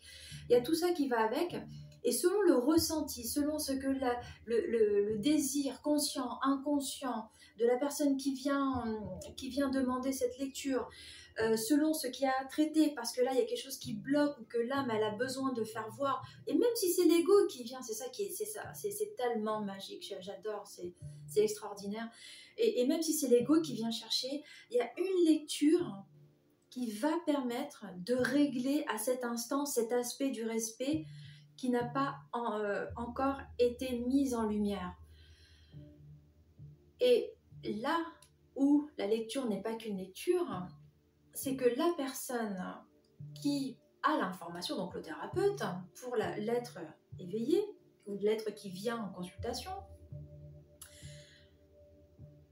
Il 0.49 0.53
y 0.53 0.55
a 0.55 0.61
tout 0.61 0.75
ça 0.75 0.91
qui 0.91 1.07
va 1.07 1.21
avec. 1.21 1.55
Et 2.07 2.13
selon 2.13 2.41
le 2.43 2.55
ressenti, 2.55 3.27
selon 3.27 3.59
ce 3.59 3.73
que 3.73 3.89
le, 4.45 5.17
désir 5.17 5.81
conscient, 5.81 6.39
inconscient 6.41 7.29
de 7.59 7.65
la 7.65 7.75
personne 7.75 8.15
qui 8.15 8.33
vient, 8.33 8.85
qui 9.35 9.49
vient 9.49 9.67
demander 9.67 10.13
cette 10.13 10.39
lecture, 10.39 10.87
euh, 11.41 11.57
selon 11.57 11.93
ce 11.93 12.07
qui 12.07 12.25
a 12.25 12.45
traité, 12.49 12.93
parce 12.95 13.11
que 13.11 13.19
là, 13.21 13.33
il 13.33 13.39
y 13.39 13.41
a 13.41 13.45
quelque 13.45 13.61
chose 13.61 13.77
qui 13.77 13.93
bloque 13.93 14.39
ou 14.39 14.45
que 14.45 14.57
l'âme, 14.57 14.89
elle 14.89 15.03
a 15.03 15.11
besoin 15.17 15.51
de 15.51 15.65
faire 15.65 15.89
voir. 15.97 16.25
Et 16.47 16.53
même 16.53 16.75
si 16.75 16.93
c'est 16.93 17.03
l'ego 17.03 17.45
qui 17.49 17.63
vient, 17.63 17.81
c'est 17.81 17.93
ça 17.93 18.07
qui 18.07 18.23
est, 18.23 18.31
c'est 18.31 18.45
ça, 18.45 18.73
c'est 18.73 19.13
tellement 19.17 19.59
magique, 19.59 20.15
j'adore, 20.21 20.65
c'est 20.65 20.95
extraordinaire. 21.35 22.09
Et, 22.57 22.79
et 22.79 22.87
même 22.87 23.01
si 23.01 23.11
c'est 23.11 23.27
l'ego 23.27 23.59
qui 23.59 23.73
vient 23.73 23.91
chercher, 23.91 24.45
il 24.71 24.77
y 24.77 24.79
a 24.79 24.89
une 24.97 25.25
lecture 25.25 26.05
qui 26.69 26.89
va 26.89 27.11
permettre 27.25 27.85
de 27.97 28.13
régler 28.13 28.85
à 28.87 28.97
cet 28.97 29.25
instant 29.25 29.65
cet 29.65 29.91
aspect 29.91 30.29
du 30.29 30.45
respect 30.45 31.05
qui 31.57 31.69
n'a 31.69 31.83
pas 31.83 32.15
euh, 32.35 32.85
encore 32.95 33.37
été 33.59 33.99
mis 33.99 34.33
en 34.35 34.47
lumière. 34.47 34.95
Et 36.99 37.33
là 37.63 37.97
où 38.55 38.89
la 38.97 39.07
lecture 39.07 39.47
n'est 39.47 39.61
pas 39.61 39.75
qu'une 39.75 39.97
lecture, 39.97 40.67
c'est 41.33 41.55
que 41.55 41.65
la 41.77 41.91
personne 41.97 42.63
qui 43.35 43.77
a 44.03 44.17
l'information, 44.17 44.77
donc 44.77 44.93
le 44.93 45.01
thérapeute, 45.01 45.63
pour 46.01 46.15
l'être 46.15 46.79
éveillé 47.19 47.63
ou 48.05 48.17
l'être 48.17 48.51
qui 48.51 48.69
vient 48.69 48.97
en 48.97 49.09
consultation, 49.09 49.71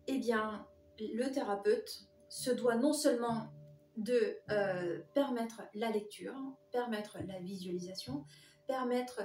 eh 0.07 0.19
bien, 0.19 0.67
le 0.99 1.31
thérapeute 1.31 2.07
se 2.29 2.51
doit 2.51 2.75
non 2.75 2.93
seulement 2.93 3.47
de 3.97 4.37
euh, 4.51 4.99
permettre 5.13 5.61
la 5.73 5.89
lecture, 5.89 6.35
permettre 6.71 7.17
la 7.27 7.39
visualisation, 7.39 8.25
permettre 8.67 9.21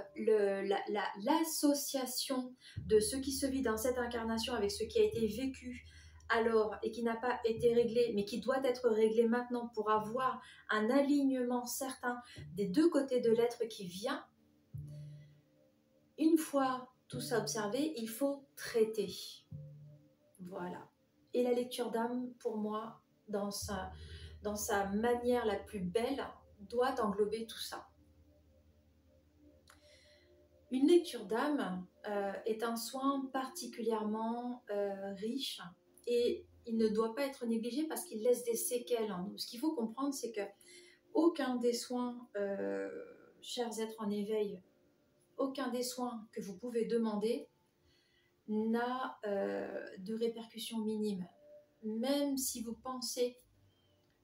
l'association 1.18 2.54
de 2.86 3.00
ce 3.00 3.16
qui 3.16 3.32
se 3.32 3.46
vit 3.46 3.62
dans 3.62 3.76
cette 3.76 3.98
incarnation 3.98 4.54
avec 4.54 4.70
ce 4.70 4.84
qui 4.84 4.98
a 4.98 5.04
été 5.04 5.26
vécu 5.26 5.84
alors 6.28 6.76
et 6.82 6.92
qui 6.92 7.02
n'a 7.02 7.16
pas 7.16 7.40
été 7.44 7.74
réglé, 7.74 8.12
mais 8.14 8.24
qui 8.24 8.40
doit 8.40 8.62
être 8.64 8.88
réglé 8.88 9.26
maintenant 9.26 9.68
pour 9.74 9.90
avoir 9.90 10.40
un 10.68 10.88
alignement 10.90 11.64
certain 11.66 12.20
des 12.54 12.68
deux 12.68 12.88
côtés 12.88 13.20
de 13.20 13.30
l'être 13.30 13.64
qui 13.66 13.86
vient, 13.86 14.24
une 16.18 16.38
fois 16.38 16.88
tout 17.08 17.20
ça 17.20 17.40
observé, 17.40 17.92
il 17.96 18.08
faut 18.08 18.46
traiter. 18.54 19.12
Voilà. 20.38 20.88
Et 21.34 21.42
la 21.42 21.52
lecture 21.52 21.90
d'âme, 21.90 22.32
pour 22.38 22.56
moi, 22.56 23.02
dans 23.28 23.50
sa, 23.50 23.90
dans 24.42 24.56
sa 24.56 24.86
manière 24.86 25.46
la 25.46 25.56
plus 25.56 25.80
belle, 25.80 26.24
doit 26.60 27.00
englober 27.00 27.46
tout 27.46 27.58
ça. 27.58 27.86
Une 30.70 30.86
lecture 30.86 31.24
d'âme 31.26 31.86
euh, 32.06 32.32
est 32.46 32.62
un 32.62 32.76
soin 32.76 33.28
particulièrement 33.32 34.62
euh, 34.70 35.12
riche 35.14 35.60
et 36.06 36.46
il 36.66 36.76
ne 36.76 36.88
doit 36.88 37.14
pas 37.14 37.26
être 37.26 37.44
négligé 37.44 37.84
parce 37.88 38.04
qu'il 38.04 38.22
laisse 38.22 38.44
des 38.44 38.54
séquelles 38.54 39.10
en 39.10 39.24
nous. 39.24 39.38
Ce 39.38 39.48
qu'il 39.48 39.58
faut 39.58 39.74
comprendre, 39.74 40.14
c'est 40.14 40.30
que 40.30 40.42
aucun 41.12 41.56
des 41.56 41.72
soins, 41.72 42.28
euh, 42.36 42.88
chers 43.40 43.80
êtres 43.80 44.00
en 44.00 44.10
éveil, 44.10 44.60
aucun 45.38 45.68
des 45.68 45.82
soins 45.82 46.28
que 46.30 46.40
vous 46.40 46.56
pouvez 46.56 46.84
demander 46.84 47.48
n'a 48.46 49.18
de 49.24 50.14
répercussions 50.14 50.78
minimes. 50.78 51.26
Même 51.84 52.36
si 52.36 52.62
vous 52.62 52.74
pensez 52.74 53.38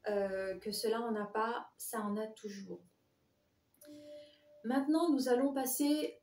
euh, 0.09 0.59
que 0.59 0.73
cela 0.73 0.99
n'en 0.99 1.15
a 1.15 1.27
pas, 1.27 1.71
ça 1.77 2.01
en 2.01 2.17
a 2.17 2.27
toujours. 2.27 2.83
Maintenant, 4.65 5.11
nous 5.11 5.29
allons 5.29 5.53
passer 5.53 6.21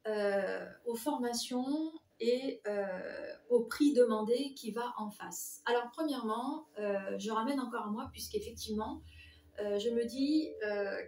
aux 0.86 0.96
formations 0.96 1.94
et 2.20 2.62
euh, 2.68 3.34
au 3.50 3.66
prix 3.66 3.94
demandé 3.94 4.54
qui 4.56 4.72
va 4.72 4.94
en 4.98 5.10
face. 5.10 5.62
Alors 5.66 5.90
premièrement, 5.92 6.68
euh, 6.80 7.18
je 7.18 7.32
ramène 7.32 7.60
encore 7.60 7.88
à 7.88 7.90
moi 7.90 8.10
puisqu'effectivement, 8.12 9.02
euh, 9.60 9.78
je 9.78 9.90
me 9.90 10.06
dis 10.06 10.50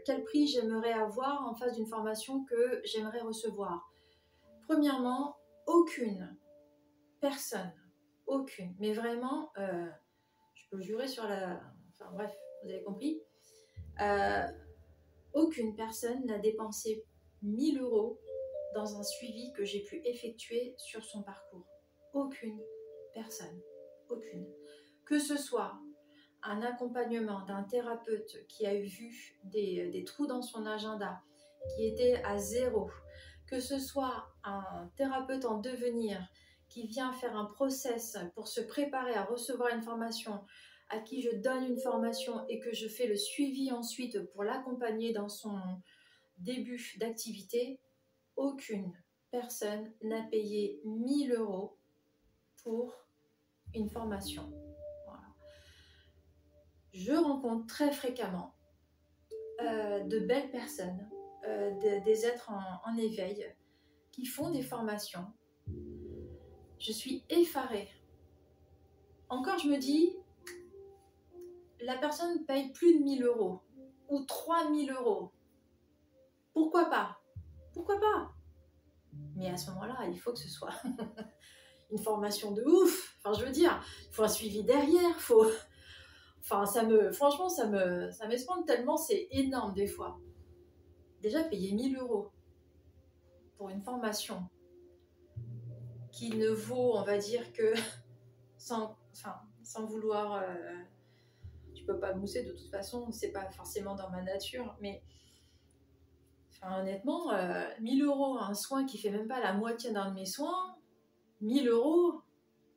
quel 0.06 0.24
prix 0.24 0.48
j'aimerais 0.48 0.92
avoir 0.92 1.48
en 1.48 1.56
face 1.56 1.76
d'une 1.76 1.88
formation 1.88 2.44
que 2.44 2.82
j'aimerais 2.84 3.22
recevoir. 3.22 3.92
Premièrement, 4.68 5.38
aucune 5.68 6.36
personne, 7.22 7.74
aucune, 8.28 8.76
mais 8.80 8.94
vraiment, 8.94 9.52
je 10.54 10.64
peux 10.70 10.82
jurer 10.82 11.08
sur 11.08 11.28
la... 11.28 11.62
Enfin 11.94 12.12
bref, 12.14 12.36
vous 12.66 12.72
avez 12.72 12.84
compris, 12.84 13.22
aucune 15.34 15.76
personne 15.76 16.26
n'a 16.26 16.40
dépensé 16.40 17.06
1000 17.44 17.80
euros 17.80 18.20
dans 18.74 18.98
un 18.98 19.04
suivi 19.04 19.54
que 19.54 19.64
j'ai 19.64 19.84
pu 19.84 20.02
effectuer 20.04 20.74
sur 20.78 21.04
son 21.04 21.22
parcours. 21.22 21.66
Aucune 22.14 22.60
personne, 23.14 23.62
aucune. 24.10 24.48
Que 25.06 25.20
ce 25.20 25.38
soit 25.38 25.80
un 26.44 26.62
accompagnement 26.62 27.46
d'un 27.46 27.64
thérapeute 27.64 28.46
qui 28.48 28.66
a 28.66 28.76
vu 28.76 29.38
des, 29.44 29.90
des, 29.92 30.04
trous 30.04 30.28
dans 30.28 30.42
son 30.42 30.66
agenda, 30.66 31.22
qui 31.76 31.88
était 31.88 32.22
à 32.24 32.38
zéro, 32.38 32.90
que 33.48 33.60
ce 33.60 33.80
soit 33.80 34.28
un 34.44 34.92
thérapeute 34.96 35.46
en 35.46 35.60
devenir 35.60 36.22
qui 36.70 36.88
vient 36.88 37.14
faire 37.14 37.36
un 37.36 37.46
process 37.46 38.18
pour 38.34 38.48
se 38.48 38.62
préparer 38.62 39.14
à 39.14 39.24
recevoir 39.24 39.70
une 39.70 39.82
formation, 39.82 40.44
à 40.90 41.00
qui 41.00 41.22
je 41.22 41.36
donne 41.36 41.64
une 41.64 41.80
formation 41.80 42.48
et 42.48 42.60
que 42.60 42.74
je 42.74 42.88
fais 42.88 43.08
le 43.08 43.16
suivi 43.16 43.72
ensuite 43.72 44.22
pour 44.32 44.44
l'accompagner 44.44 45.14
dans 45.14 45.30
son 45.30 45.60
début 46.38 46.96
d'activité, 47.00 47.80
aucune 48.36 48.92
personne 49.32 49.92
n'a 50.04 50.24
payé 50.24 50.80
1000 50.86 51.34
euros 51.34 51.78
pour 52.64 52.94
une 53.74 53.90
formation. 53.90 54.52
Je 56.94 57.12
rencontre 57.12 57.66
très 57.68 57.92
fréquemment 57.92 58.56
euh, 59.62 60.00
de 60.06 60.20
belles 60.20 60.50
personnes, 60.50 61.10
euh, 61.46 62.02
des 62.06 62.26
êtres 62.26 62.50
en, 62.86 62.98
éveil, 62.98 63.46
qui 64.14 64.26
font 64.26 64.50
des 64.50 64.62
formations. 64.62 65.26
Je 66.80 66.94
suis 66.94 67.26
effarée. 67.30 67.90
Encore, 69.28 69.58
je 69.58 69.68
me 69.68 69.78
dis, 69.78 70.16
la 71.82 71.98
personne 71.98 72.46
paye 72.46 72.72
plus 72.72 72.98
de 72.98 73.04
1000 73.04 73.24
euros 73.24 73.62
ou 74.10 74.24
3000 74.26 74.92
euros. 74.92 75.32
Pourquoi 76.54 76.86
pas? 76.86 77.20
Pourquoi 77.74 78.00
pas? 78.00 78.32
Mais 79.36 79.50
à 79.50 79.58
ce 79.58 79.70
moment-là, 79.72 79.98
il 80.08 80.20
faut 80.20 80.32
que 80.32 80.40
ce 80.40 80.50
soit 80.50 80.74
une 81.92 82.00
formation 82.00 82.52
de 82.52 82.64
ouf. 82.64 83.18
Enfin, 83.20 83.38
je 83.38 83.46
veux 83.46 83.52
dire, 83.52 83.84
il 84.10 84.14
faut 84.14 84.24
un 84.24 84.28
suivi 84.28 84.64
derrière, 84.64 85.20
faut. 85.20 85.46
Enfin, 86.48 86.68
ça 86.68 86.84
me, 86.84 87.12
franchement, 87.12 87.50
ça 87.50 87.66
me, 87.66 88.12
ça 88.12 88.28
tellement, 88.68 88.98
c'est 88.98 89.28
énorme 89.32 89.74
des 89.74 89.88
fois. 89.88 90.20
Déjà, 91.20 91.44
payer 91.44 91.74
1000 91.74 91.98
euros 91.98 92.30
pour 93.58 93.70
une 93.70 93.82
formation 93.82 94.48
qui 96.12 96.30
ne 96.38 96.50
vaut, 96.50 96.98
on 96.98 97.02
va 97.02 97.18
dire 97.18 97.52
que, 97.52 97.74
sans, 98.58 98.96
enfin, 99.12 99.42
sans 99.64 99.88
vouloir, 99.88 100.36
euh, 100.36 100.84
peux 101.86 102.00
pas 102.00 102.14
mousser 102.14 102.44
de 102.44 102.52
toute 102.52 102.70
façon, 102.70 103.12
c'est 103.12 103.32
pas 103.32 103.50
forcément 103.52 103.96
dans 103.96 104.10
ma 104.10 104.22
nature, 104.22 104.76
mais 104.82 105.04
honnêtement, 106.64 107.32
1000 107.80 108.02
euh, 108.04 108.08
euros, 108.08 108.38
un 108.38 108.54
soin 108.54 108.86
qui 108.86 108.98
fait 108.98 109.12
même 109.12 109.28
pas 109.28 109.40
la 109.40 109.54
moitié 109.54 109.92
d'un 109.92 110.10
de 110.10 110.16
mes 110.16 110.26
soins, 110.26 110.76
1000 111.42 111.68
euros, 111.68 112.22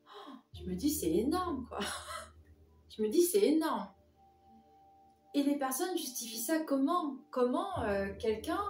oh, 0.06 0.32
je 0.52 0.64
me 0.68 0.74
dis 0.74 0.90
c'est 0.90 1.10
énorme 1.10 1.66
quoi. 1.68 1.78
je 2.96 3.02
me 3.02 3.08
dis 3.08 3.22
c'est 3.22 3.42
énorme. 3.42 3.88
Et 5.34 5.42
les 5.42 5.56
personnes 5.56 5.96
justifient 5.96 6.40
ça 6.40 6.60
comment? 6.60 7.16
Comment 7.30 7.82
euh, 7.82 8.08
quelqu'un 8.18 8.62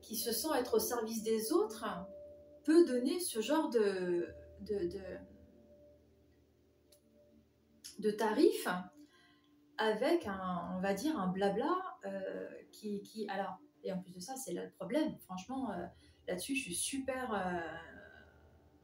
qui 0.00 0.16
se 0.16 0.32
sent 0.32 0.48
être 0.58 0.74
au 0.74 0.80
service 0.80 1.22
des 1.22 1.52
autres 1.52 1.84
peut 2.64 2.84
donner 2.84 3.18
ce 3.20 3.40
genre 3.40 3.70
de, 3.70 4.28
de, 4.60 4.88
de, 7.98 8.10
tarif 8.10 8.68
avec 9.82 10.26
un, 10.26 10.74
on 10.76 10.80
va 10.80 10.94
dire, 10.94 11.18
un 11.18 11.26
blabla 11.26 11.98
euh, 12.04 12.48
qui, 12.70 13.02
qui, 13.02 13.28
alors, 13.28 13.58
et 13.82 13.92
en 13.92 13.98
plus 13.98 14.12
de 14.12 14.20
ça, 14.20 14.36
c'est 14.36 14.52
là 14.52 14.64
le 14.64 14.70
problème. 14.70 15.16
Franchement, 15.24 15.72
euh, 15.72 15.86
là-dessus, 16.28 16.54
je 16.54 16.62
suis 16.62 16.74
super. 16.74 17.34
Euh, 17.34 17.60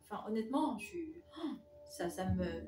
enfin, 0.04 0.24
honnêtement, 0.26 0.76
je 0.78 0.86
suis. 0.86 1.22
Oh, 1.38 1.50
ça, 1.84 2.10
ça 2.10 2.26
me. 2.26 2.64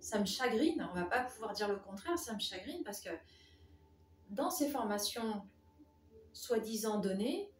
Ça 0.00 0.18
me 0.18 0.24
chagrine, 0.24 0.88
on 0.90 0.94
va 0.94 1.04
pas 1.04 1.24
pouvoir 1.24 1.52
dire 1.52 1.68
le 1.68 1.76
contraire, 1.76 2.18
ça 2.18 2.32
me 2.32 2.40
chagrine 2.40 2.82
parce 2.84 3.02
que 3.02 3.10
dans 4.30 4.48
ces 4.48 4.70
formations 4.70 5.46
soi-disant 6.32 7.00
données, 7.00 7.52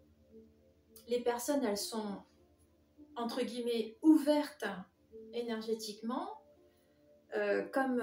les 1.07 1.21
personnes, 1.21 1.63
elles 1.63 1.77
sont 1.77 2.23
entre 3.15 3.43
guillemets 3.43 3.99
ouvertes 4.01 4.65
énergétiquement, 5.35 6.31
comme 7.73 8.01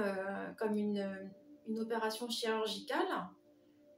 une, 0.75 1.31
une 1.67 1.79
opération 1.79 2.29
chirurgicale 2.29 3.29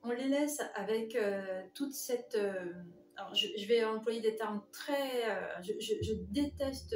on 0.04 0.12
les 0.12 0.28
laisse 0.28 0.62
avec 0.76 1.16
euh, 1.16 1.62
toute 1.74 1.94
cette... 1.94 2.36
Euh, 2.36 2.74
alors 3.16 3.36
je, 3.36 3.68
vais 3.68 3.84
employer 3.84 4.22
des 4.22 4.36
termes 4.36 4.64
très... 4.72 5.30
Euh, 5.30 5.62
je, 5.62 6.14
déteste, 6.30 6.96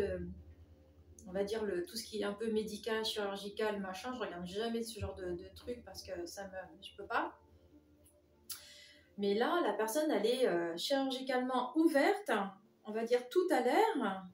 on 1.28 1.32
va 1.32 1.44
dire, 1.44 1.66
le, 1.66 1.86
tout 1.86 1.98
ce 1.98 2.06
qui 2.06 2.22
est 2.22 2.24
un 2.24 2.34
peu 2.34 2.50
médical, 2.52 3.04
chirurgical, 3.04 3.82
machin. 3.82 4.14
Je 4.14 4.20
regarde 4.20 4.46
jamais 4.46 4.84
ce 4.84 5.00
genre 5.00 5.16
de, 5.16 5.32
de 5.34 5.56
trucs 5.56 5.84
parce 5.84 6.02
que 6.02 6.26
ça 6.26 6.46
me... 6.46 6.82
Je 6.82 6.96
peux 6.96 7.06
pas. 7.06 7.38
Mais 9.18 9.34
là, 9.36 9.62
la 9.62 9.74
personne, 9.74 10.10
elle 10.10 10.26
est 10.26 10.78
chirurgicalement 10.78 11.78
ouverte, 11.78 12.32
on 12.86 12.92
va 12.94 13.04
dire 13.04 13.28
tout 13.30 13.48
à 13.52 13.62
l'air. 13.62 14.26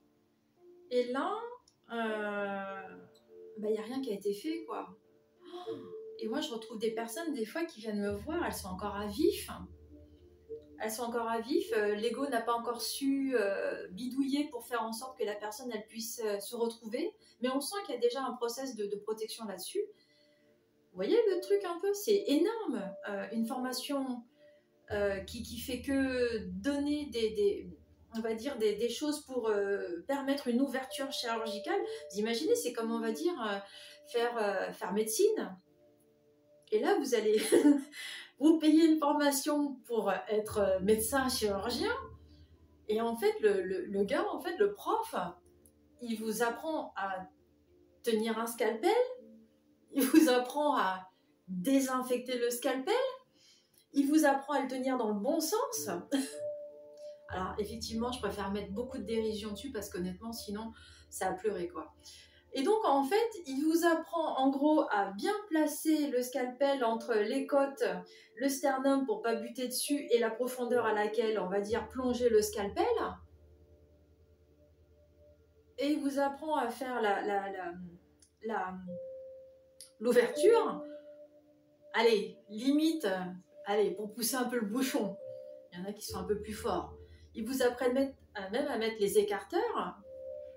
Et 0.89 1.11
là, 1.11 1.35
il 1.91 3.65
n'y 3.65 3.75
bah, 3.75 3.81
a 3.81 3.83
rien 3.83 4.01
qui 4.01 4.11
a 4.11 4.13
été 4.13 4.33
fait, 4.33 4.63
quoi. 4.65 4.95
Oh 5.67 5.98
et 6.21 6.27
moi, 6.27 6.41
je 6.41 6.51
retrouve 6.51 6.79
des 6.79 6.91
personnes, 6.91 7.33
des 7.33 7.45
fois, 7.45 7.63
qui 7.63 7.79
viennent 7.79 8.01
me 8.01 8.11
voir, 8.11 8.45
elles 8.45 8.53
sont 8.53 8.67
encore 8.67 8.95
à 8.95 9.07
vif. 9.07 9.49
Elles 10.81 10.91
sont 10.91 11.03
encore 11.03 11.27
à 11.27 11.39
vif. 11.39 11.71
Euh, 11.73 11.95
l'ego 11.95 12.27
n'a 12.27 12.41
pas 12.41 12.53
encore 12.53 12.81
su 12.81 13.35
euh, 13.35 13.87
bidouiller 13.89 14.49
pour 14.49 14.65
faire 14.65 14.81
en 14.81 14.93
sorte 14.93 15.17
que 15.17 15.25
la 15.25 15.35
personne, 15.35 15.69
elle 15.73 15.85
puisse 15.87 16.21
euh, 16.23 16.39
se 16.39 16.55
retrouver. 16.55 17.13
Mais 17.41 17.49
on 17.49 17.59
sent 17.59 17.75
qu'il 17.85 17.95
y 17.95 17.97
a 17.97 18.01
déjà 18.01 18.21
un 18.23 18.33
process 18.33 18.75
de, 18.75 18.95
protection 19.03 19.45
là-dessus. 19.45 19.81
Vous 20.91 20.95
voyez 20.95 21.17
le 21.33 21.41
truc 21.41 21.63
un 21.65 21.79
peu? 21.79 21.93
C'est 21.93 22.23
énorme. 22.27 22.91
une 23.31 23.45
formation 23.45 24.23
qui, 25.27 25.43
qui, 25.43 25.59
fait 25.59 25.81
que 25.81 26.45
donner 26.47 27.05
des, 27.11 27.69
on 28.17 28.21
va 28.21 28.33
dire 28.33 28.57
des, 28.57 28.89
choses 28.89 29.23
pour 29.25 29.51
permettre 30.07 30.47
une 30.47 30.61
ouverture 30.61 31.11
chirurgicale. 31.11 31.79
Vous 32.11 32.19
imaginez, 32.19 32.55
c'est 32.55 32.73
comme 32.73 32.91
on 32.91 32.99
va 32.99 33.11
dire 33.11 33.63
faire, 34.07 34.73
faire 34.73 34.91
médecine 34.93 35.55
et 36.71 36.79
là, 36.79 36.97
vous 36.99 37.15
allez 37.15 37.41
vous 38.39 38.59
payer 38.59 38.85
une 38.85 38.99
formation 38.99 39.75
pour 39.85 40.11
être 40.29 40.79
médecin 40.81 41.27
chirurgien. 41.29 41.93
Et 42.87 43.01
en 43.01 43.15
fait, 43.15 43.33
le, 43.41 44.03
gars, 44.03 44.25
en 44.31 44.39
fait, 44.39 44.57
le 44.57 44.73
prof, 44.73 45.15
il 46.01 46.15
vous 46.19 46.41
apprend 46.41 46.93
à 46.95 47.27
tenir 48.03 48.39
un 48.39 48.47
scalpel, 48.47 48.91
il 49.91 50.03
vous 50.03 50.29
apprend 50.29 50.77
à 50.77 51.09
désinfecter 51.47 52.37
le 52.37 52.49
scalpel, 52.49 52.93
il 53.93 54.07
vous 54.07 54.25
apprend 54.25 54.53
à 54.53 54.61
le 54.61 54.67
tenir 54.67 54.97
dans 54.97 55.09
le 55.09 55.19
bon 55.19 55.39
sens. 55.39 55.89
Alors 57.29 57.53
effectivement, 57.59 58.11
je 58.11 58.19
préfère 58.19 58.51
mettre 58.51 58.71
beaucoup 58.71 58.97
de 58.97 59.03
dérision 59.03 59.51
dessus 59.51 59.71
parce 59.71 59.89
qu'honnêtement, 59.89 60.31
sinon, 60.31 60.71
ça 61.09 61.29
a 61.29 61.33
pleuré 61.33 61.67
quoi. 61.67 61.93
Et 62.53 62.63
donc, 62.63 62.83
en 62.83 63.03
fait, 63.03 63.29
il 63.45 63.63
vous 63.63 63.85
apprend 63.85 64.37
en 64.39 64.49
gros 64.49 64.81
à 64.91 65.11
bien 65.11 65.33
placer 65.49 66.07
le 66.07 66.21
scalpel 66.23 66.83
entre 66.83 67.13
les 67.13 67.45
côtes, 67.45 67.83
le 68.35 68.49
sternum 68.49 69.05
pour 69.05 69.21
pas 69.21 69.35
buter 69.35 69.67
dessus 69.67 70.07
et 70.09 70.17
la 70.17 70.31
profondeur 70.31 70.85
à 70.85 70.93
laquelle 70.93 71.39
on 71.39 71.47
va 71.47 71.59
dire 71.59 71.87
plonger 71.89 72.29
le 72.29 72.41
scalpel. 72.41 72.85
Et 75.77 75.89
il 75.89 75.99
vous 75.99 76.19
apprend 76.19 76.55
à 76.57 76.69
faire 76.69 77.01
la, 77.01 77.73
l'ouverture. 79.99 80.83
Allez, 81.93 82.37
limite, 82.49 83.07
allez, 83.65 83.91
pour 83.91 84.11
pousser 84.11 84.35
un 84.35 84.45
peu 84.45 84.59
le 84.59 84.65
bouchon. 84.65 85.15
Il 85.71 85.79
y 85.79 85.81
en 85.81 85.85
a 85.85 85.93
qui 85.93 86.05
sont 86.05 86.17
un 86.17 86.23
peu 86.23 86.41
plus 86.41 86.53
forts. 86.53 86.95
Il 87.35 87.47
vous 87.47 87.61
apprend 87.61 87.93
même 87.93 88.13
à 88.33 88.77
mettre 88.77 88.97
les 88.99 89.19
écarteurs 89.19 89.99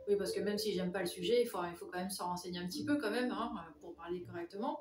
oui, 0.08 0.16
parce 0.16 0.32
que 0.32 0.40
même 0.40 0.58
si 0.58 0.72
j'aime 0.72 0.92
pas 0.92 1.00
le 1.00 1.06
sujet, 1.06 1.42
il 1.42 1.46
faut, 1.46 1.58
il 1.70 1.76
faut 1.76 1.86
quand 1.86 1.98
même 1.98 2.10
s'en 2.10 2.28
renseigner 2.28 2.58
un 2.58 2.66
petit 2.66 2.84
peu 2.84 2.96
quand 2.96 3.10
même 3.10 3.30
hein, 3.30 3.52
pour 3.80 3.94
parler 3.94 4.22
correctement. 4.22 4.80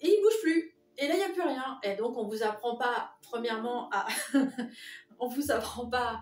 Et 0.00 0.08
il 0.08 0.22
bouge 0.22 0.40
plus. 0.42 0.76
Et 0.96 1.08
là, 1.08 1.14
il 1.14 1.18
n'y 1.18 1.24
a 1.24 1.30
plus 1.30 1.42
rien. 1.42 1.78
Et 1.82 1.96
donc, 1.96 2.16
on 2.16 2.26
vous 2.26 2.42
apprend 2.42 2.76
pas, 2.76 3.16
premièrement, 3.22 3.90
à, 3.90 4.06
on 5.18 5.28
vous 5.28 5.50
apprend 5.50 5.88
pas 5.88 6.20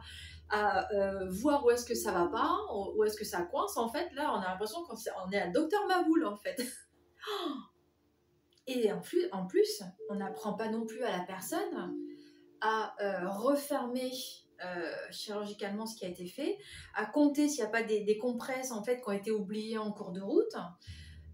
à 0.51 0.93
euh, 0.93 1.29
voir 1.31 1.65
où 1.65 1.71
est-ce 1.71 1.87
que 1.87 1.95
ça 1.95 2.13
va 2.13 2.27
pas, 2.27 2.59
où 2.95 3.03
est-ce 3.05 3.17
que 3.17 3.25
ça 3.25 3.43
coince. 3.43 3.77
En 3.77 3.89
fait, 3.89 4.13
là, 4.15 4.33
on 4.35 4.41
a 4.41 4.49
l'impression 4.49 4.85
qu'on 4.85 5.31
est 5.31 5.41
à 5.41 5.49
Docteur 5.49 5.87
Maboul, 5.87 6.27
en 6.27 6.37
fait. 6.37 6.63
Et 8.67 8.93
en 8.93 9.01
plus, 9.01 9.27
en 9.33 9.47
plus 9.47 9.83
on 10.09 10.15
n'apprend 10.15 10.53
pas 10.53 10.69
non 10.69 10.87
plus 10.87 11.03
à 11.03 11.17
la 11.17 11.25
personne 11.25 11.97
à 12.61 12.95
euh, 13.01 13.29
refermer 13.29 14.13
euh, 14.65 14.93
chirurgicalement 15.11 15.87
ce 15.87 15.97
qui 15.97 16.05
a 16.05 16.09
été 16.09 16.27
fait, 16.27 16.59
à 16.95 17.07
compter 17.07 17.49
s'il 17.49 17.63
n'y 17.65 17.69
a 17.69 17.73
pas 17.73 17.83
des, 17.83 18.19
compresses 18.19 18.73
en 18.73 18.83
fait 18.83 19.01
qui 19.01 19.09
ont 19.09 19.13
été 19.13 19.31
oubliées 19.31 19.79
en 19.79 19.93
cours 19.93 20.13
de 20.13 20.21
route, 20.21 20.57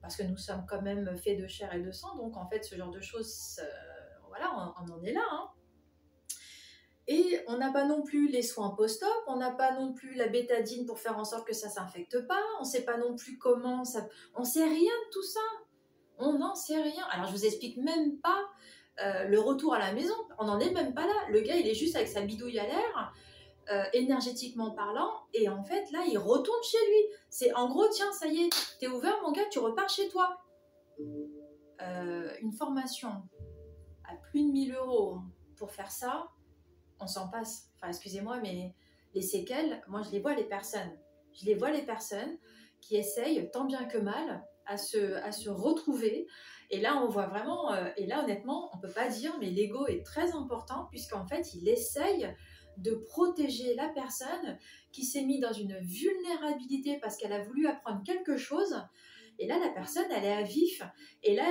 parce 0.00 0.16
que 0.16 0.22
nous 0.22 0.36
sommes 0.36 0.64
quand 0.68 0.82
même 0.82 1.16
faits 1.16 1.38
de 1.38 1.46
chair 1.46 1.74
et 1.74 1.80
de 1.80 1.90
sang, 1.90 2.16
donc 2.16 2.36
en 2.36 2.48
fait 2.48 2.64
ce 2.64 2.76
genre 2.76 2.90
de 2.90 3.00
choses, 3.00 3.60
voilà, 4.28 4.72
on, 4.80 4.92
en 4.92 5.02
est 5.02 5.12
là. 5.12 5.24
Hein. 5.32 5.50
Et 7.10 7.40
on 7.46 7.56
n'a 7.56 7.72
pas 7.72 7.86
non 7.86 8.02
plus 8.02 8.28
les 8.28 8.42
soins 8.42 8.74
post-op, 8.76 9.24
on 9.28 9.36
n'a 9.36 9.50
pas 9.50 9.72
non 9.72 9.94
plus 9.94 10.14
la 10.14 10.28
bétadine 10.28 10.84
pour 10.84 10.98
faire 10.98 11.16
en 11.18 11.24
sorte 11.24 11.46
que 11.46 11.54
ça 11.54 11.70
s'infecte 11.70 12.26
pas, 12.26 12.42
on 12.58 12.64
ne 12.64 12.68
sait 12.68 12.84
pas 12.84 12.98
non 12.98 13.16
plus 13.16 13.38
comment 13.38 13.82
ça... 13.82 14.06
On 14.34 14.44
sait 14.44 14.64
rien 14.64 14.74
de 14.74 15.10
tout 15.10 15.22
ça. 15.22 15.40
On 16.18 16.38
n'en 16.38 16.54
sait 16.54 16.82
rien. 16.82 17.04
Alors 17.10 17.26
je 17.28 17.32
vous 17.32 17.46
explique 17.46 17.78
même 17.78 18.18
pas 18.18 18.44
euh, 19.02 19.24
le 19.24 19.38
retour 19.40 19.74
à 19.74 19.78
la 19.78 19.92
maison. 19.92 20.14
On 20.38 20.46
n'en 20.46 20.58
est 20.58 20.70
même 20.72 20.94
pas 20.94 21.06
là. 21.06 21.14
Le 21.30 21.40
gars, 21.40 21.56
il 21.56 21.66
est 21.68 21.74
juste 21.74 21.96
avec 21.96 22.08
sa 22.08 22.22
bidouille 22.22 22.58
à 22.58 22.66
l'air, 22.66 23.12
euh, 23.70 23.84
énergétiquement 23.92 24.70
parlant, 24.70 25.12
et 25.34 25.48
en 25.48 25.62
fait, 25.62 25.90
là, 25.92 26.00
il 26.10 26.18
retourne 26.18 26.62
chez 26.62 26.78
lui. 26.88 27.16
C'est 27.28 27.54
en 27.54 27.68
gros, 27.68 27.86
tiens, 27.88 28.12
ça 28.12 28.26
y 28.26 28.44
est, 28.44 28.76
t'es 28.80 28.88
ouvert, 28.88 29.20
mon 29.22 29.32
gars, 29.32 29.46
tu 29.50 29.58
repars 29.58 29.88
chez 29.88 30.08
toi. 30.08 30.40
Euh, 31.80 32.32
une 32.40 32.52
formation 32.52 33.10
à 34.04 34.16
plus 34.16 34.42
de 34.42 34.50
1000 34.50 34.74
euros 34.74 35.18
pour 35.56 35.70
faire 35.70 35.90
ça, 35.90 36.28
on 36.98 37.06
s'en 37.06 37.28
passe. 37.28 37.70
Enfin, 37.76 37.88
excusez-moi, 37.88 38.38
mais 38.42 38.74
les 39.14 39.22
séquelles, 39.22 39.82
moi, 39.86 40.02
je 40.02 40.10
les 40.10 40.20
vois 40.20 40.34
les 40.34 40.44
personnes. 40.44 40.98
Je 41.32 41.44
les 41.44 41.54
vois 41.54 41.70
les 41.70 41.82
personnes 41.82 42.38
qui 42.80 42.96
essayent, 42.96 43.50
tant 43.52 43.64
bien 43.64 43.84
que 43.84 43.98
mal, 43.98 44.44
à 44.66 44.76
se, 44.76 45.14
à 45.16 45.30
se 45.30 45.50
retrouver. 45.50 46.26
Et 46.70 46.80
là, 46.80 47.02
on 47.02 47.08
voit 47.08 47.26
vraiment, 47.26 47.72
euh, 47.72 47.88
et 47.96 48.06
là, 48.06 48.22
honnêtement, 48.22 48.70
on 48.74 48.78
peut 48.78 48.92
pas 48.92 49.08
dire, 49.08 49.34
mais 49.40 49.50
l'ego 49.50 49.86
est 49.86 50.04
très 50.04 50.32
important, 50.32 50.86
puisqu'en 50.90 51.26
fait, 51.26 51.54
il 51.54 51.68
essaye 51.68 52.34
de 52.76 52.94
protéger 52.94 53.74
la 53.74 53.88
personne 53.88 54.58
qui 54.92 55.04
s'est 55.04 55.24
mise 55.24 55.40
dans 55.40 55.52
une 55.52 55.78
vulnérabilité 55.78 56.98
parce 57.00 57.16
qu'elle 57.16 57.32
a 57.32 57.42
voulu 57.42 57.66
apprendre 57.66 58.02
quelque 58.04 58.36
chose. 58.36 58.80
Et 59.38 59.46
là, 59.46 59.58
la 59.58 59.70
personne, 59.70 60.06
elle 60.10 60.24
est 60.24 60.32
à 60.32 60.42
vif. 60.42 60.82
Et 61.22 61.34
là, 61.34 61.44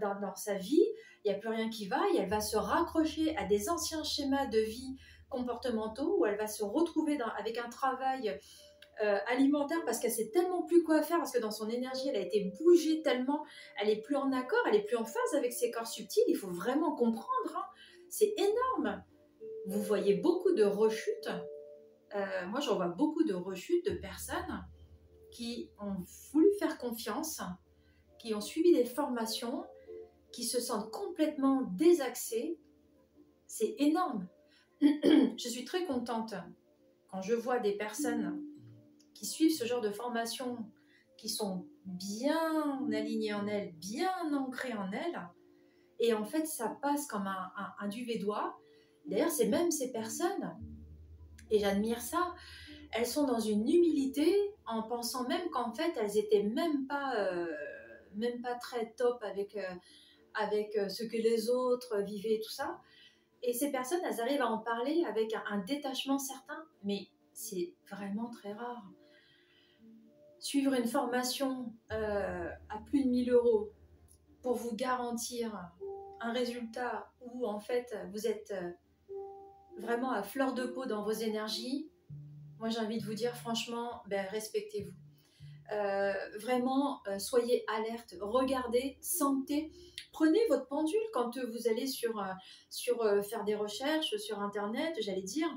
dans 0.00 0.34
sa 0.36 0.54
vie, 0.54 0.86
il 1.24 1.30
n'y 1.30 1.36
a 1.36 1.38
plus 1.38 1.50
rien 1.50 1.68
qui 1.68 1.86
va 1.86 2.00
et 2.14 2.18
elle 2.18 2.28
va 2.28 2.40
se 2.40 2.56
raccrocher 2.56 3.36
à 3.36 3.44
des 3.44 3.68
anciens 3.68 4.04
schémas 4.04 4.46
de 4.46 4.60
vie 4.60 4.96
comportementaux 5.28 6.18
où 6.18 6.26
elle 6.26 6.36
va 6.36 6.46
se 6.46 6.64
retrouver 6.64 7.18
avec 7.38 7.58
un 7.58 7.68
travail 7.68 8.38
euh, 9.02 9.18
alimentaire 9.26 9.78
parce 9.84 9.98
qu'elle 9.98 10.10
sait 10.10 10.30
tellement 10.30 10.62
plus 10.62 10.82
quoi 10.82 11.02
faire 11.02 11.18
parce 11.18 11.32
que 11.32 11.38
dans 11.38 11.50
son 11.50 11.68
énergie 11.68 12.08
elle 12.08 12.16
a 12.16 12.20
été 12.20 12.52
bougée 12.58 13.02
tellement 13.02 13.44
elle 13.80 13.88
est 13.88 14.00
plus 14.02 14.16
en 14.16 14.32
accord 14.32 14.60
elle 14.68 14.76
est 14.76 14.84
plus 14.84 14.96
en 14.96 15.04
phase 15.04 15.34
avec 15.34 15.52
ses 15.52 15.70
corps 15.70 15.86
subtils 15.86 16.24
il 16.28 16.36
faut 16.36 16.50
vraiment 16.50 16.94
comprendre 16.94 17.56
hein. 17.56 17.64
c'est 18.08 18.34
énorme 18.36 19.02
vous 19.66 19.82
voyez 19.82 20.14
beaucoup 20.14 20.52
de 20.52 20.64
rechutes 20.64 21.30
euh, 22.14 22.46
moi 22.48 22.60
j'en 22.60 22.76
vois 22.76 22.88
beaucoup 22.88 23.24
de 23.24 23.34
rechutes 23.34 23.86
de 23.86 23.96
personnes 23.96 24.64
qui 25.30 25.70
ont 25.80 26.04
voulu 26.32 26.48
faire 26.58 26.76
confiance 26.78 27.40
qui 28.18 28.34
ont 28.34 28.40
suivi 28.40 28.74
des 28.74 28.84
formations 28.84 29.64
qui 30.32 30.44
se 30.44 30.60
sentent 30.60 30.90
complètement 30.90 31.62
désaxés, 31.76 32.58
c'est 33.46 33.74
énorme. 33.78 34.28
je 34.80 35.48
suis 35.48 35.64
très 35.64 35.84
contente 35.86 36.34
quand 37.08 37.22
je 37.22 37.34
vois 37.34 37.58
des 37.58 37.76
personnes 37.76 38.40
qui 39.20 39.26
suivent 39.26 39.54
ce 39.54 39.66
genre 39.66 39.82
de 39.82 39.90
formation, 39.90 40.56
qui 41.18 41.28
sont 41.28 41.66
bien 41.84 42.80
alignées 42.90 43.34
en 43.34 43.46
elles, 43.46 43.74
bien 43.74 44.32
ancrées 44.32 44.72
en 44.72 44.90
elles, 44.92 45.28
et 45.98 46.14
en 46.14 46.24
fait 46.24 46.46
ça 46.46 46.78
passe 46.80 47.06
comme 47.06 47.26
un, 47.26 47.88
duvet 47.88 48.16
d'oie. 48.16 48.58
D'ailleurs, 49.04 49.30
c'est 49.30 49.48
même 49.48 49.70
ces 49.70 49.92
personnes, 49.92 50.56
et 51.50 51.58
j'admire 51.58 52.00
ça, 52.00 52.34
elles 52.92 53.06
sont 53.06 53.26
dans 53.26 53.40
une 53.40 53.68
humilité 53.68 54.34
en 54.64 54.84
pensant 54.84 55.28
même 55.28 55.50
qu'en 55.50 55.70
fait 55.74 55.92
elles 55.98 56.16
étaient 56.16 56.42
même 56.42 56.86
pas, 56.86 57.14
euh, 57.16 57.46
même 58.14 58.40
pas 58.40 58.54
très 58.54 58.94
top 58.96 59.22
avec, 59.22 59.54
euh, 59.54 59.74
avec 60.32 60.74
euh, 60.78 60.88
ce 60.88 61.04
que 61.04 61.18
les 61.18 61.50
autres 61.50 61.98
vivaient 61.98 62.36
et 62.36 62.40
tout 62.40 62.52
ça. 62.52 62.80
Et 63.42 63.52
ces 63.52 63.70
personnes, 63.70 64.00
elles 64.02 64.22
arrivent 64.22 64.40
à 64.40 64.48
en 64.48 64.58
parler 64.60 65.04
avec 65.06 65.34
un, 65.34 65.58
détachement 65.58 66.18
certain, 66.18 66.64
mais 66.84 67.08
c'est 67.34 67.74
vraiment 67.90 68.30
très 68.30 68.54
rare. 68.54 68.82
Suivre 70.40 70.74
une 70.74 70.86
formation 70.86 71.72
euh, 71.92 72.48
à 72.68 72.78
plus 72.86 73.04
de 73.04 73.08
1000 73.08 73.30
euros 73.30 73.70
pour 74.42 74.54
vous 74.54 74.74
garantir 74.74 75.70
un 76.20 76.32
résultat 76.32 77.12
où 77.20 77.46
en 77.46 77.60
fait 77.60 77.94
vous 78.12 78.26
êtes 78.26 78.52
euh, 78.52 78.70
vraiment 79.78 80.10
à 80.10 80.22
fleur 80.22 80.54
de 80.54 80.64
peau 80.64 80.86
dans 80.86 81.04
vos 81.04 81.12
énergies, 81.12 81.90
moi 82.58 82.68
j'ai 82.70 82.78
envie 82.78 82.98
de 82.98 83.04
vous 83.04 83.14
dire 83.14 83.36
franchement, 83.36 84.02
ben, 84.08 84.26
respectez-vous. 84.30 84.94
vraiment, 86.40 87.00
soyez 87.18 87.64
alerte, 87.68 88.14
regardez, 88.20 88.98
sentez 89.00 89.70
prenez 90.12 90.40
votre 90.48 90.66
pendule 90.66 91.00
quand 91.12 91.38
vous 91.38 91.68
allez 91.68 91.86
sur, 91.86 92.18
euh, 92.18 92.32
sur 92.68 93.00
euh, 93.02 93.22
faire 93.22 93.44
des 93.44 93.54
recherches 93.54 94.16
sur 94.16 94.40
Internet, 94.40 94.94
j'allais 95.00 95.22
dire, 95.22 95.48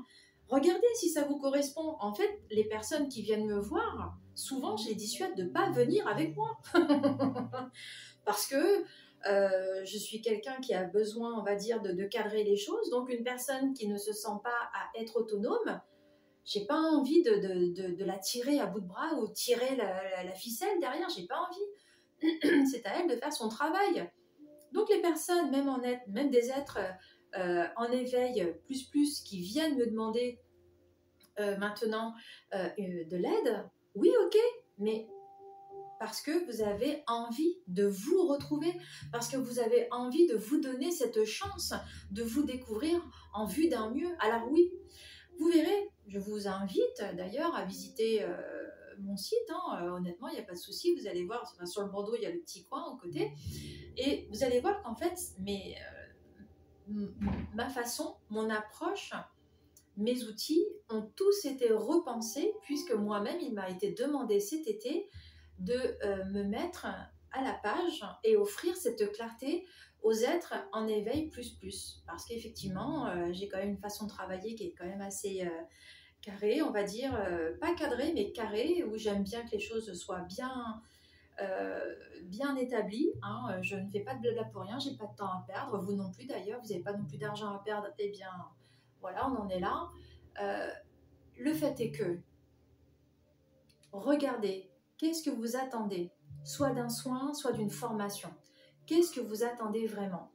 regardez 0.48 0.86
si 0.94 1.10
ça 1.10 1.24
vous 1.24 1.38
correspond. 1.38 1.96
En 2.00 2.14
fait, 2.14 2.40
les 2.50 2.64
personnes 2.64 3.08
qui 3.08 3.22
viennent 3.22 3.46
me 3.46 3.60
voir, 3.60 4.16
souvent, 4.34 4.76
je 4.76 4.88
les 4.88 4.94
dissuade 4.94 5.36
de 5.36 5.44
ne 5.44 5.50
pas 5.50 5.70
venir 5.70 6.06
avec 6.08 6.36
moi. 6.36 6.58
Parce 8.24 8.46
que 8.46 8.84
euh, 9.26 9.84
je 9.84 9.96
suis 9.96 10.20
quelqu'un 10.20 10.60
qui 10.60 10.74
a 10.74 10.84
besoin, 10.84 11.38
on 11.38 11.42
va 11.42 11.54
dire, 11.54 11.80
de, 11.80 12.04
cadrer 12.04 12.44
les 12.44 12.56
choses. 12.56 12.90
Donc, 12.90 13.10
une 13.10 13.24
personne 13.24 13.72
qui 13.74 13.88
ne 13.88 13.96
se 13.96 14.12
sent 14.12 14.36
pas 14.42 14.50
à 14.50 15.00
être 15.00 15.16
autonome, 15.16 15.80
j'ai 16.44 16.66
pas 16.66 16.78
envie 16.78 17.22
de, 17.22 17.36
de, 17.94 18.04
la 18.04 18.18
tirer 18.18 18.60
à 18.60 18.66
bout 18.66 18.80
de 18.80 18.86
bras 18.86 19.14
ou 19.14 19.28
tirer 19.28 19.76
la, 19.76 20.34
ficelle 20.34 20.78
derrière, 20.80 21.08
j'ai 21.08 21.26
pas 21.26 21.40
envie. 21.40 22.66
C'est 22.70 22.84
à 22.86 23.00
elle 23.00 23.08
de 23.08 23.16
faire 23.16 23.32
son 23.32 23.48
travail. 23.48 24.10
Donc 24.72 24.90
les 24.90 25.00
personnes, 25.00 25.50
même, 25.50 25.68
en 25.68 25.80
même 26.08 26.30
des 26.30 26.50
êtres 26.50 26.78
euh, 27.36 27.66
en 27.76 27.90
éveil 27.90 28.54
plus 28.66 28.84
plus 28.84 29.20
qui 29.20 29.40
viennent 29.40 29.76
me 29.76 29.86
demander 29.86 30.38
euh, 31.40 31.56
maintenant 31.56 32.14
de 32.52 33.16
l'aide, 33.16 33.64
oui 33.94 34.10
ok, 34.24 34.36
mais 34.78 35.08
parce 36.00 36.20
que 36.20 36.44
vous 36.46 36.62
avez 36.62 37.02
envie 37.06 37.56
de 37.66 37.86
vous 37.86 38.26
retrouver, 38.26 38.72
parce 39.12 39.28
que 39.28 39.36
vous 39.36 39.58
avez 39.58 39.88
envie 39.90 40.26
de 40.26 40.36
vous 40.36 40.60
donner 40.60 40.90
cette 40.90 41.24
chance 41.24 41.72
de 42.10 42.22
vous 42.22 42.42
découvrir 42.42 43.00
en 43.32 43.46
vue 43.46 43.68
d'un 43.68 43.90
mieux. 43.90 44.10
Alors 44.18 44.50
oui, 44.50 44.72
vous 45.38 45.48
verrez, 45.48 45.90
je 46.08 46.18
vous 46.18 46.46
invite 46.48 47.02
d'ailleurs 47.16 47.54
à 47.54 47.64
visiter 47.64 48.26
mon 49.00 49.16
site. 49.16 49.38
Hein, 49.50 49.92
honnêtement, 49.92 50.28
il 50.28 50.34
n'y 50.34 50.40
a 50.40 50.44
pas 50.44 50.54
de 50.54 50.58
souci. 50.58 50.94
Vous 50.94 51.06
allez 51.06 51.24
voir, 51.24 51.52
sur 51.66 51.82
le 51.82 51.88
Bordeaux, 51.88 52.14
il 52.16 52.22
y 52.22 52.26
a 52.26 52.30
le 52.30 52.40
petit 52.40 52.64
coin 52.64 52.84
au 52.86 52.96
côté. 52.96 53.32
Et 53.96 54.28
vous 54.30 54.44
allez 54.44 54.60
voir 54.60 54.82
qu'en 54.82 54.94
fait, 54.94 55.18
mais, 55.38 55.76
euh, 56.88 57.06
ma 57.54 57.68
façon, 57.68 58.16
mon 58.30 58.50
approche, 58.50 59.12
mes 59.96 60.24
outils 60.24 60.66
ont 60.88 61.02
tous 61.16 61.44
été 61.44 61.72
repensés 61.72 62.52
puisque 62.62 62.92
moi-même, 62.92 63.38
il 63.40 63.54
m'a 63.54 63.68
été 63.68 63.92
demandé 63.92 64.40
cet 64.40 64.66
été 64.66 65.08
de 65.58 65.74
euh, 66.04 66.24
me 66.26 66.42
mettre 66.42 66.86
à 67.32 67.42
la 67.42 67.54
page 67.54 68.04
et 68.22 68.36
offrir 68.36 68.76
cette 68.76 69.12
clarté 69.12 69.66
aux 70.02 70.12
êtres 70.12 70.54
en 70.72 70.86
éveil 70.86 71.28
plus 71.28 71.50
plus. 71.50 72.02
Parce 72.06 72.24
qu'effectivement, 72.26 73.06
euh, 73.06 73.32
j'ai 73.32 73.48
quand 73.48 73.58
même 73.58 73.70
une 73.70 73.78
façon 73.78 74.04
de 74.04 74.10
travailler 74.10 74.54
qui 74.54 74.64
est 74.64 74.74
quand 74.76 74.86
même 74.86 75.00
assez 75.00 75.48
carrée, 76.22 76.62
on 76.62 76.70
va 76.70 76.82
dire, 76.82 77.12
pas 77.60 77.74
cadrée, 77.74 78.12
mais 78.14 78.32
carrée, 78.32 78.82
où 78.84 78.96
j'aime 78.96 79.22
bien 79.22 79.42
que 79.44 79.52
les 79.52 79.60
choses 79.60 79.92
soient 79.92 80.22
bien 80.22 80.82
euh, 81.40 81.94
bien 82.22 82.54
établi. 82.56 83.12
Hein, 83.22 83.48
euh, 83.50 83.58
je 83.62 83.76
ne 83.76 83.88
fais 83.90 84.00
pas 84.00 84.14
de 84.14 84.20
blabla 84.20 84.44
pour 84.44 84.62
rien, 84.62 84.78
j'ai 84.78 84.96
pas 84.96 85.06
de 85.06 85.16
temps 85.16 85.26
à 85.26 85.44
perdre. 85.46 85.78
Vous 85.82 85.92
non 85.92 86.10
plus 86.12 86.26
d'ailleurs, 86.26 86.60
vous 86.62 86.68
n'avez 86.68 86.82
pas 86.82 86.92
non 86.92 87.04
plus 87.04 87.18
d'argent 87.18 87.52
à 87.52 87.58
perdre. 87.58 87.88
Eh 87.98 88.10
bien, 88.10 88.30
voilà, 89.04 89.28
on 89.28 89.36
en 89.36 89.50
est 89.50 89.60
là. 89.60 89.90
Euh, 90.40 90.70
le 91.36 91.52
fait 91.52 91.78
est 91.78 91.90
que, 91.90 92.20
regardez, 93.92 94.70
qu'est-ce 94.96 95.22
que 95.22 95.28
vous 95.28 95.56
attendez 95.56 96.10
Soit 96.42 96.70
d'un 96.70 96.88
soin, 96.88 97.34
soit 97.34 97.52
d'une 97.52 97.68
formation. 97.68 98.30
Qu'est-ce 98.86 99.12
que 99.12 99.20
vous 99.20 99.44
attendez 99.44 99.86
vraiment? 99.86 100.32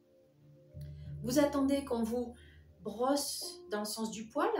Vous 1.23 1.39
attendez 1.39 1.83
qu'on 1.83 2.03
vous 2.03 2.35
brosse 2.83 3.63
dans 3.71 3.79
le 3.79 3.85
sens 3.85 4.11
du 4.11 4.27
poil 4.27 4.51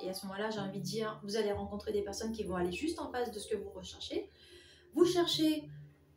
et 0.00 0.10
à 0.10 0.14
ce 0.14 0.26
moment-là, 0.26 0.50
j'ai 0.50 0.58
envie 0.58 0.80
de 0.80 0.84
dire, 0.84 1.20
vous 1.22 1.36
allez 1.36 1.52
rencontrer 1.52 1.92
des 1.92 2.02
personnes 2.02 2.32
qui 2.32 2.42
vont 2.42 2.56
aller 2.56 2.72
juste 2.72 2.98
en 2.98 3.12
face 3.12 3.30
de 3.30 3.38
ce 3.38 3.46
que 3.46 3.56
vous 3.56 3.70
recherchez. 3.70 4.28
Vous 4.94 5.04
cherchez 5.04 5.68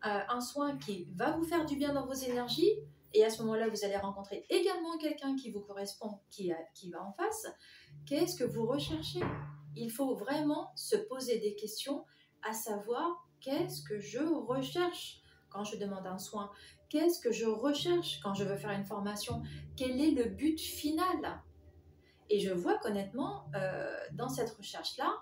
euh, 0.06 0.20
un 0.28 0.42
soin 0.42 0.76
qui 0.78 1.08
va 1.14 1.38
vous 1.38 1.44
faire 1.44 1.66
du 1.66 1.76
bien 1.76 1.94
dans 1.94 2.08
vos 2.08 2.14
énergies, 2.14 2.72
et 3.13 3.26
à 3.26 3.30
ce 3.30 3.41
moment-là, 3.41 3.67
vous 3.67 3.84
allez 3.84 3.97
rencontrer 3.97 4.45
également 4.50 4.97
quelqu'un 4.97 5.36
qui 5.36 5.52
vous 5.52 5.62
correspond, 5.62 6.19
qui, 6.30 6.50
va 6.50 7.04
en 7.04 7.12
face. 7.13 7.47
Qu'est-ce 8.06 8.36
que 8.36 8.43
vous 8.43 8.65
recherchez? 8.65 9.19
Il 9.76 9.91
faut 9.91 10.15
vraiment 10.15 10.71
se 10.76 10.95
poser 10.95 11.39
des 11.39 11.56
questions 11.56 12.06
à 12.43 12.54
savoir 12.54 13.28
qu'est-ce 13.41 13.84
que 13.84 14.00
je 14.00 14.19
recherche? 14.19 15.21
Quand 15.50 15.65
je 15.65 15.76
demande 15.76 16.08
un 16.08 16.17
soin, 16.17 16.50
qu'est-ce 16.89 17.19
que 17.19 17.32
je 17.32 17.45
recherche? 17.45 18.21
Quand 18.21 18.34
je 18.34 18.45
veux 18.45 18.56
faire 18.56 18.71
une 18.71 18.86
formation, 18.86 19.41
quel 19.76 20.00
est 20.00 20.12
le 20.12 20.30
but 20.30 20.60
final? 20.60 21.41
Et 22.30 22.39
je 22.39 22.54
vois 22.54 22.78
qu'honnêtement, 22.78 23.50
euh, 23.56 23.93
dans 24.13 24.30
cette 24.30 24.52
recherche-là, 24.52 25.13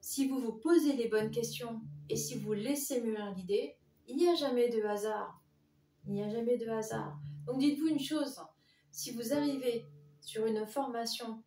si 0.00 0.28
vous 0.28 0.38
vous 0.38 0.52
posez 0.52 0.92
les 0.92 1.08
bonnes 1.08 1.32
questions 1.32 1.80
et 2.08 2.14
si 2.14 2.38
vous 2.38 2.52
laissez 2.52 3.00
mûrir 3.00 3.34
l'idée, 3.34 3.76
il 4.06 4.16
n'y 4.16 4.28
a 4.28 4.36
jamais 4.36 4.68
de 4.68 4.84
hasard. 4.84 5.42
Il 6.06 6.12
n'y 6.12 6.22
a 6.22 6.28
jamais 6.28 6.56
de 6.56 6.68
hasard. 6.68 7.18
Donc 7.46 7.58
dites-vous 7.58 7.88
une 7.88 8.00
chose, 8.00 8.40
si 8.90 9.12
vous 9.12 9.32
arrivez 9.32 9.86
sur 10.20 10.46
une 10.46 10.66
formation 10.66 11.42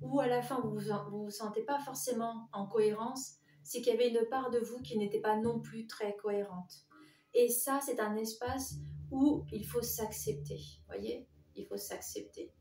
où 0.00 0.20
à 0.20 0.26
la 0.26 0.42
fin 0.42 0.60
vous 0.60 0.80
ne 0.80 1.10
vous, 1.10 1.30
sentez 1.30 1.62
pas 1.62 1.78
forcément 1.80 2.48
en 2.52 2.66
cohérence, 2.66 3.36
c'est 3.62 3.80
qu'il 3.80 3.92
y 3.92 3.96
avait 3.96 4.10
une 4.10 4.26
part 4.28 4.50
de 4.50 4.58
vous 4.58 4.80
qui 4.80 4.96
n'était 4.96 5.20
pas 5.20 5.36
non 5.36 5.60
plus 5.60 5.86
très 5.86 6.16
cohérente. 6.16 6.86
Et 7.34 7.48
ça, 7.48 7.80
c'est 7.84 8.00
un 8.00 8.16
espace 8.16 8.76
où 9.10 9.44
il 9.52 9.66
faut 9.66 9.82
s'accepter. 9.82 10.60
Voyez? 10.86 11.28
Il 11.54 11.66
faut 11.66 11.76
s'accepter. 11.76 12.52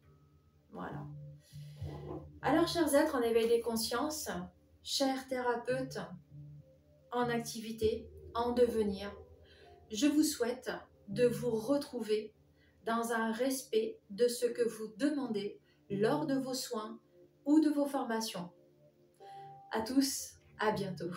Voilà. 0.72 1.06
Alors, 2.42 2.68
chers 2.68 2.94
êtres 2.94 3.16
en 3.16 3.22
éveil 3.22 3.48
des 3.48 3.62
consciences, 3.62 4.30
chers 4.84 5.28
thérapeutes 5.28 6.00
en 7.12 7.30
activité, 7.30 8.10
en 8.34 8.52
devenir, 8.52 9.16
je 9.92 10.08
vous 10.08 10.24
souhaite 10.24 10.70
de 11.08 11.26
vous 11.28 11.52
retrouver 11.52 12.34
dans 12.86 13.12
un 13.12 13.32
respect 13.32 14.00
de 14.10 14.28
ce 14.28 14.46
que 14.46 14.68
vous 14.68 14.88
demandez 14.98 15.60
lors 15.90 16.26
de 16.26 16.36
vos 16.36 16.54
soins 16.54 17.00
ou 17.46 17.60
de 17.60 17.70
vos 17.70 17.86
formations. 17.86 18.50
À 19.72 19.82
tous, 19.82 20.32
à 20.60 20.72
bientôt. 20.72 21.12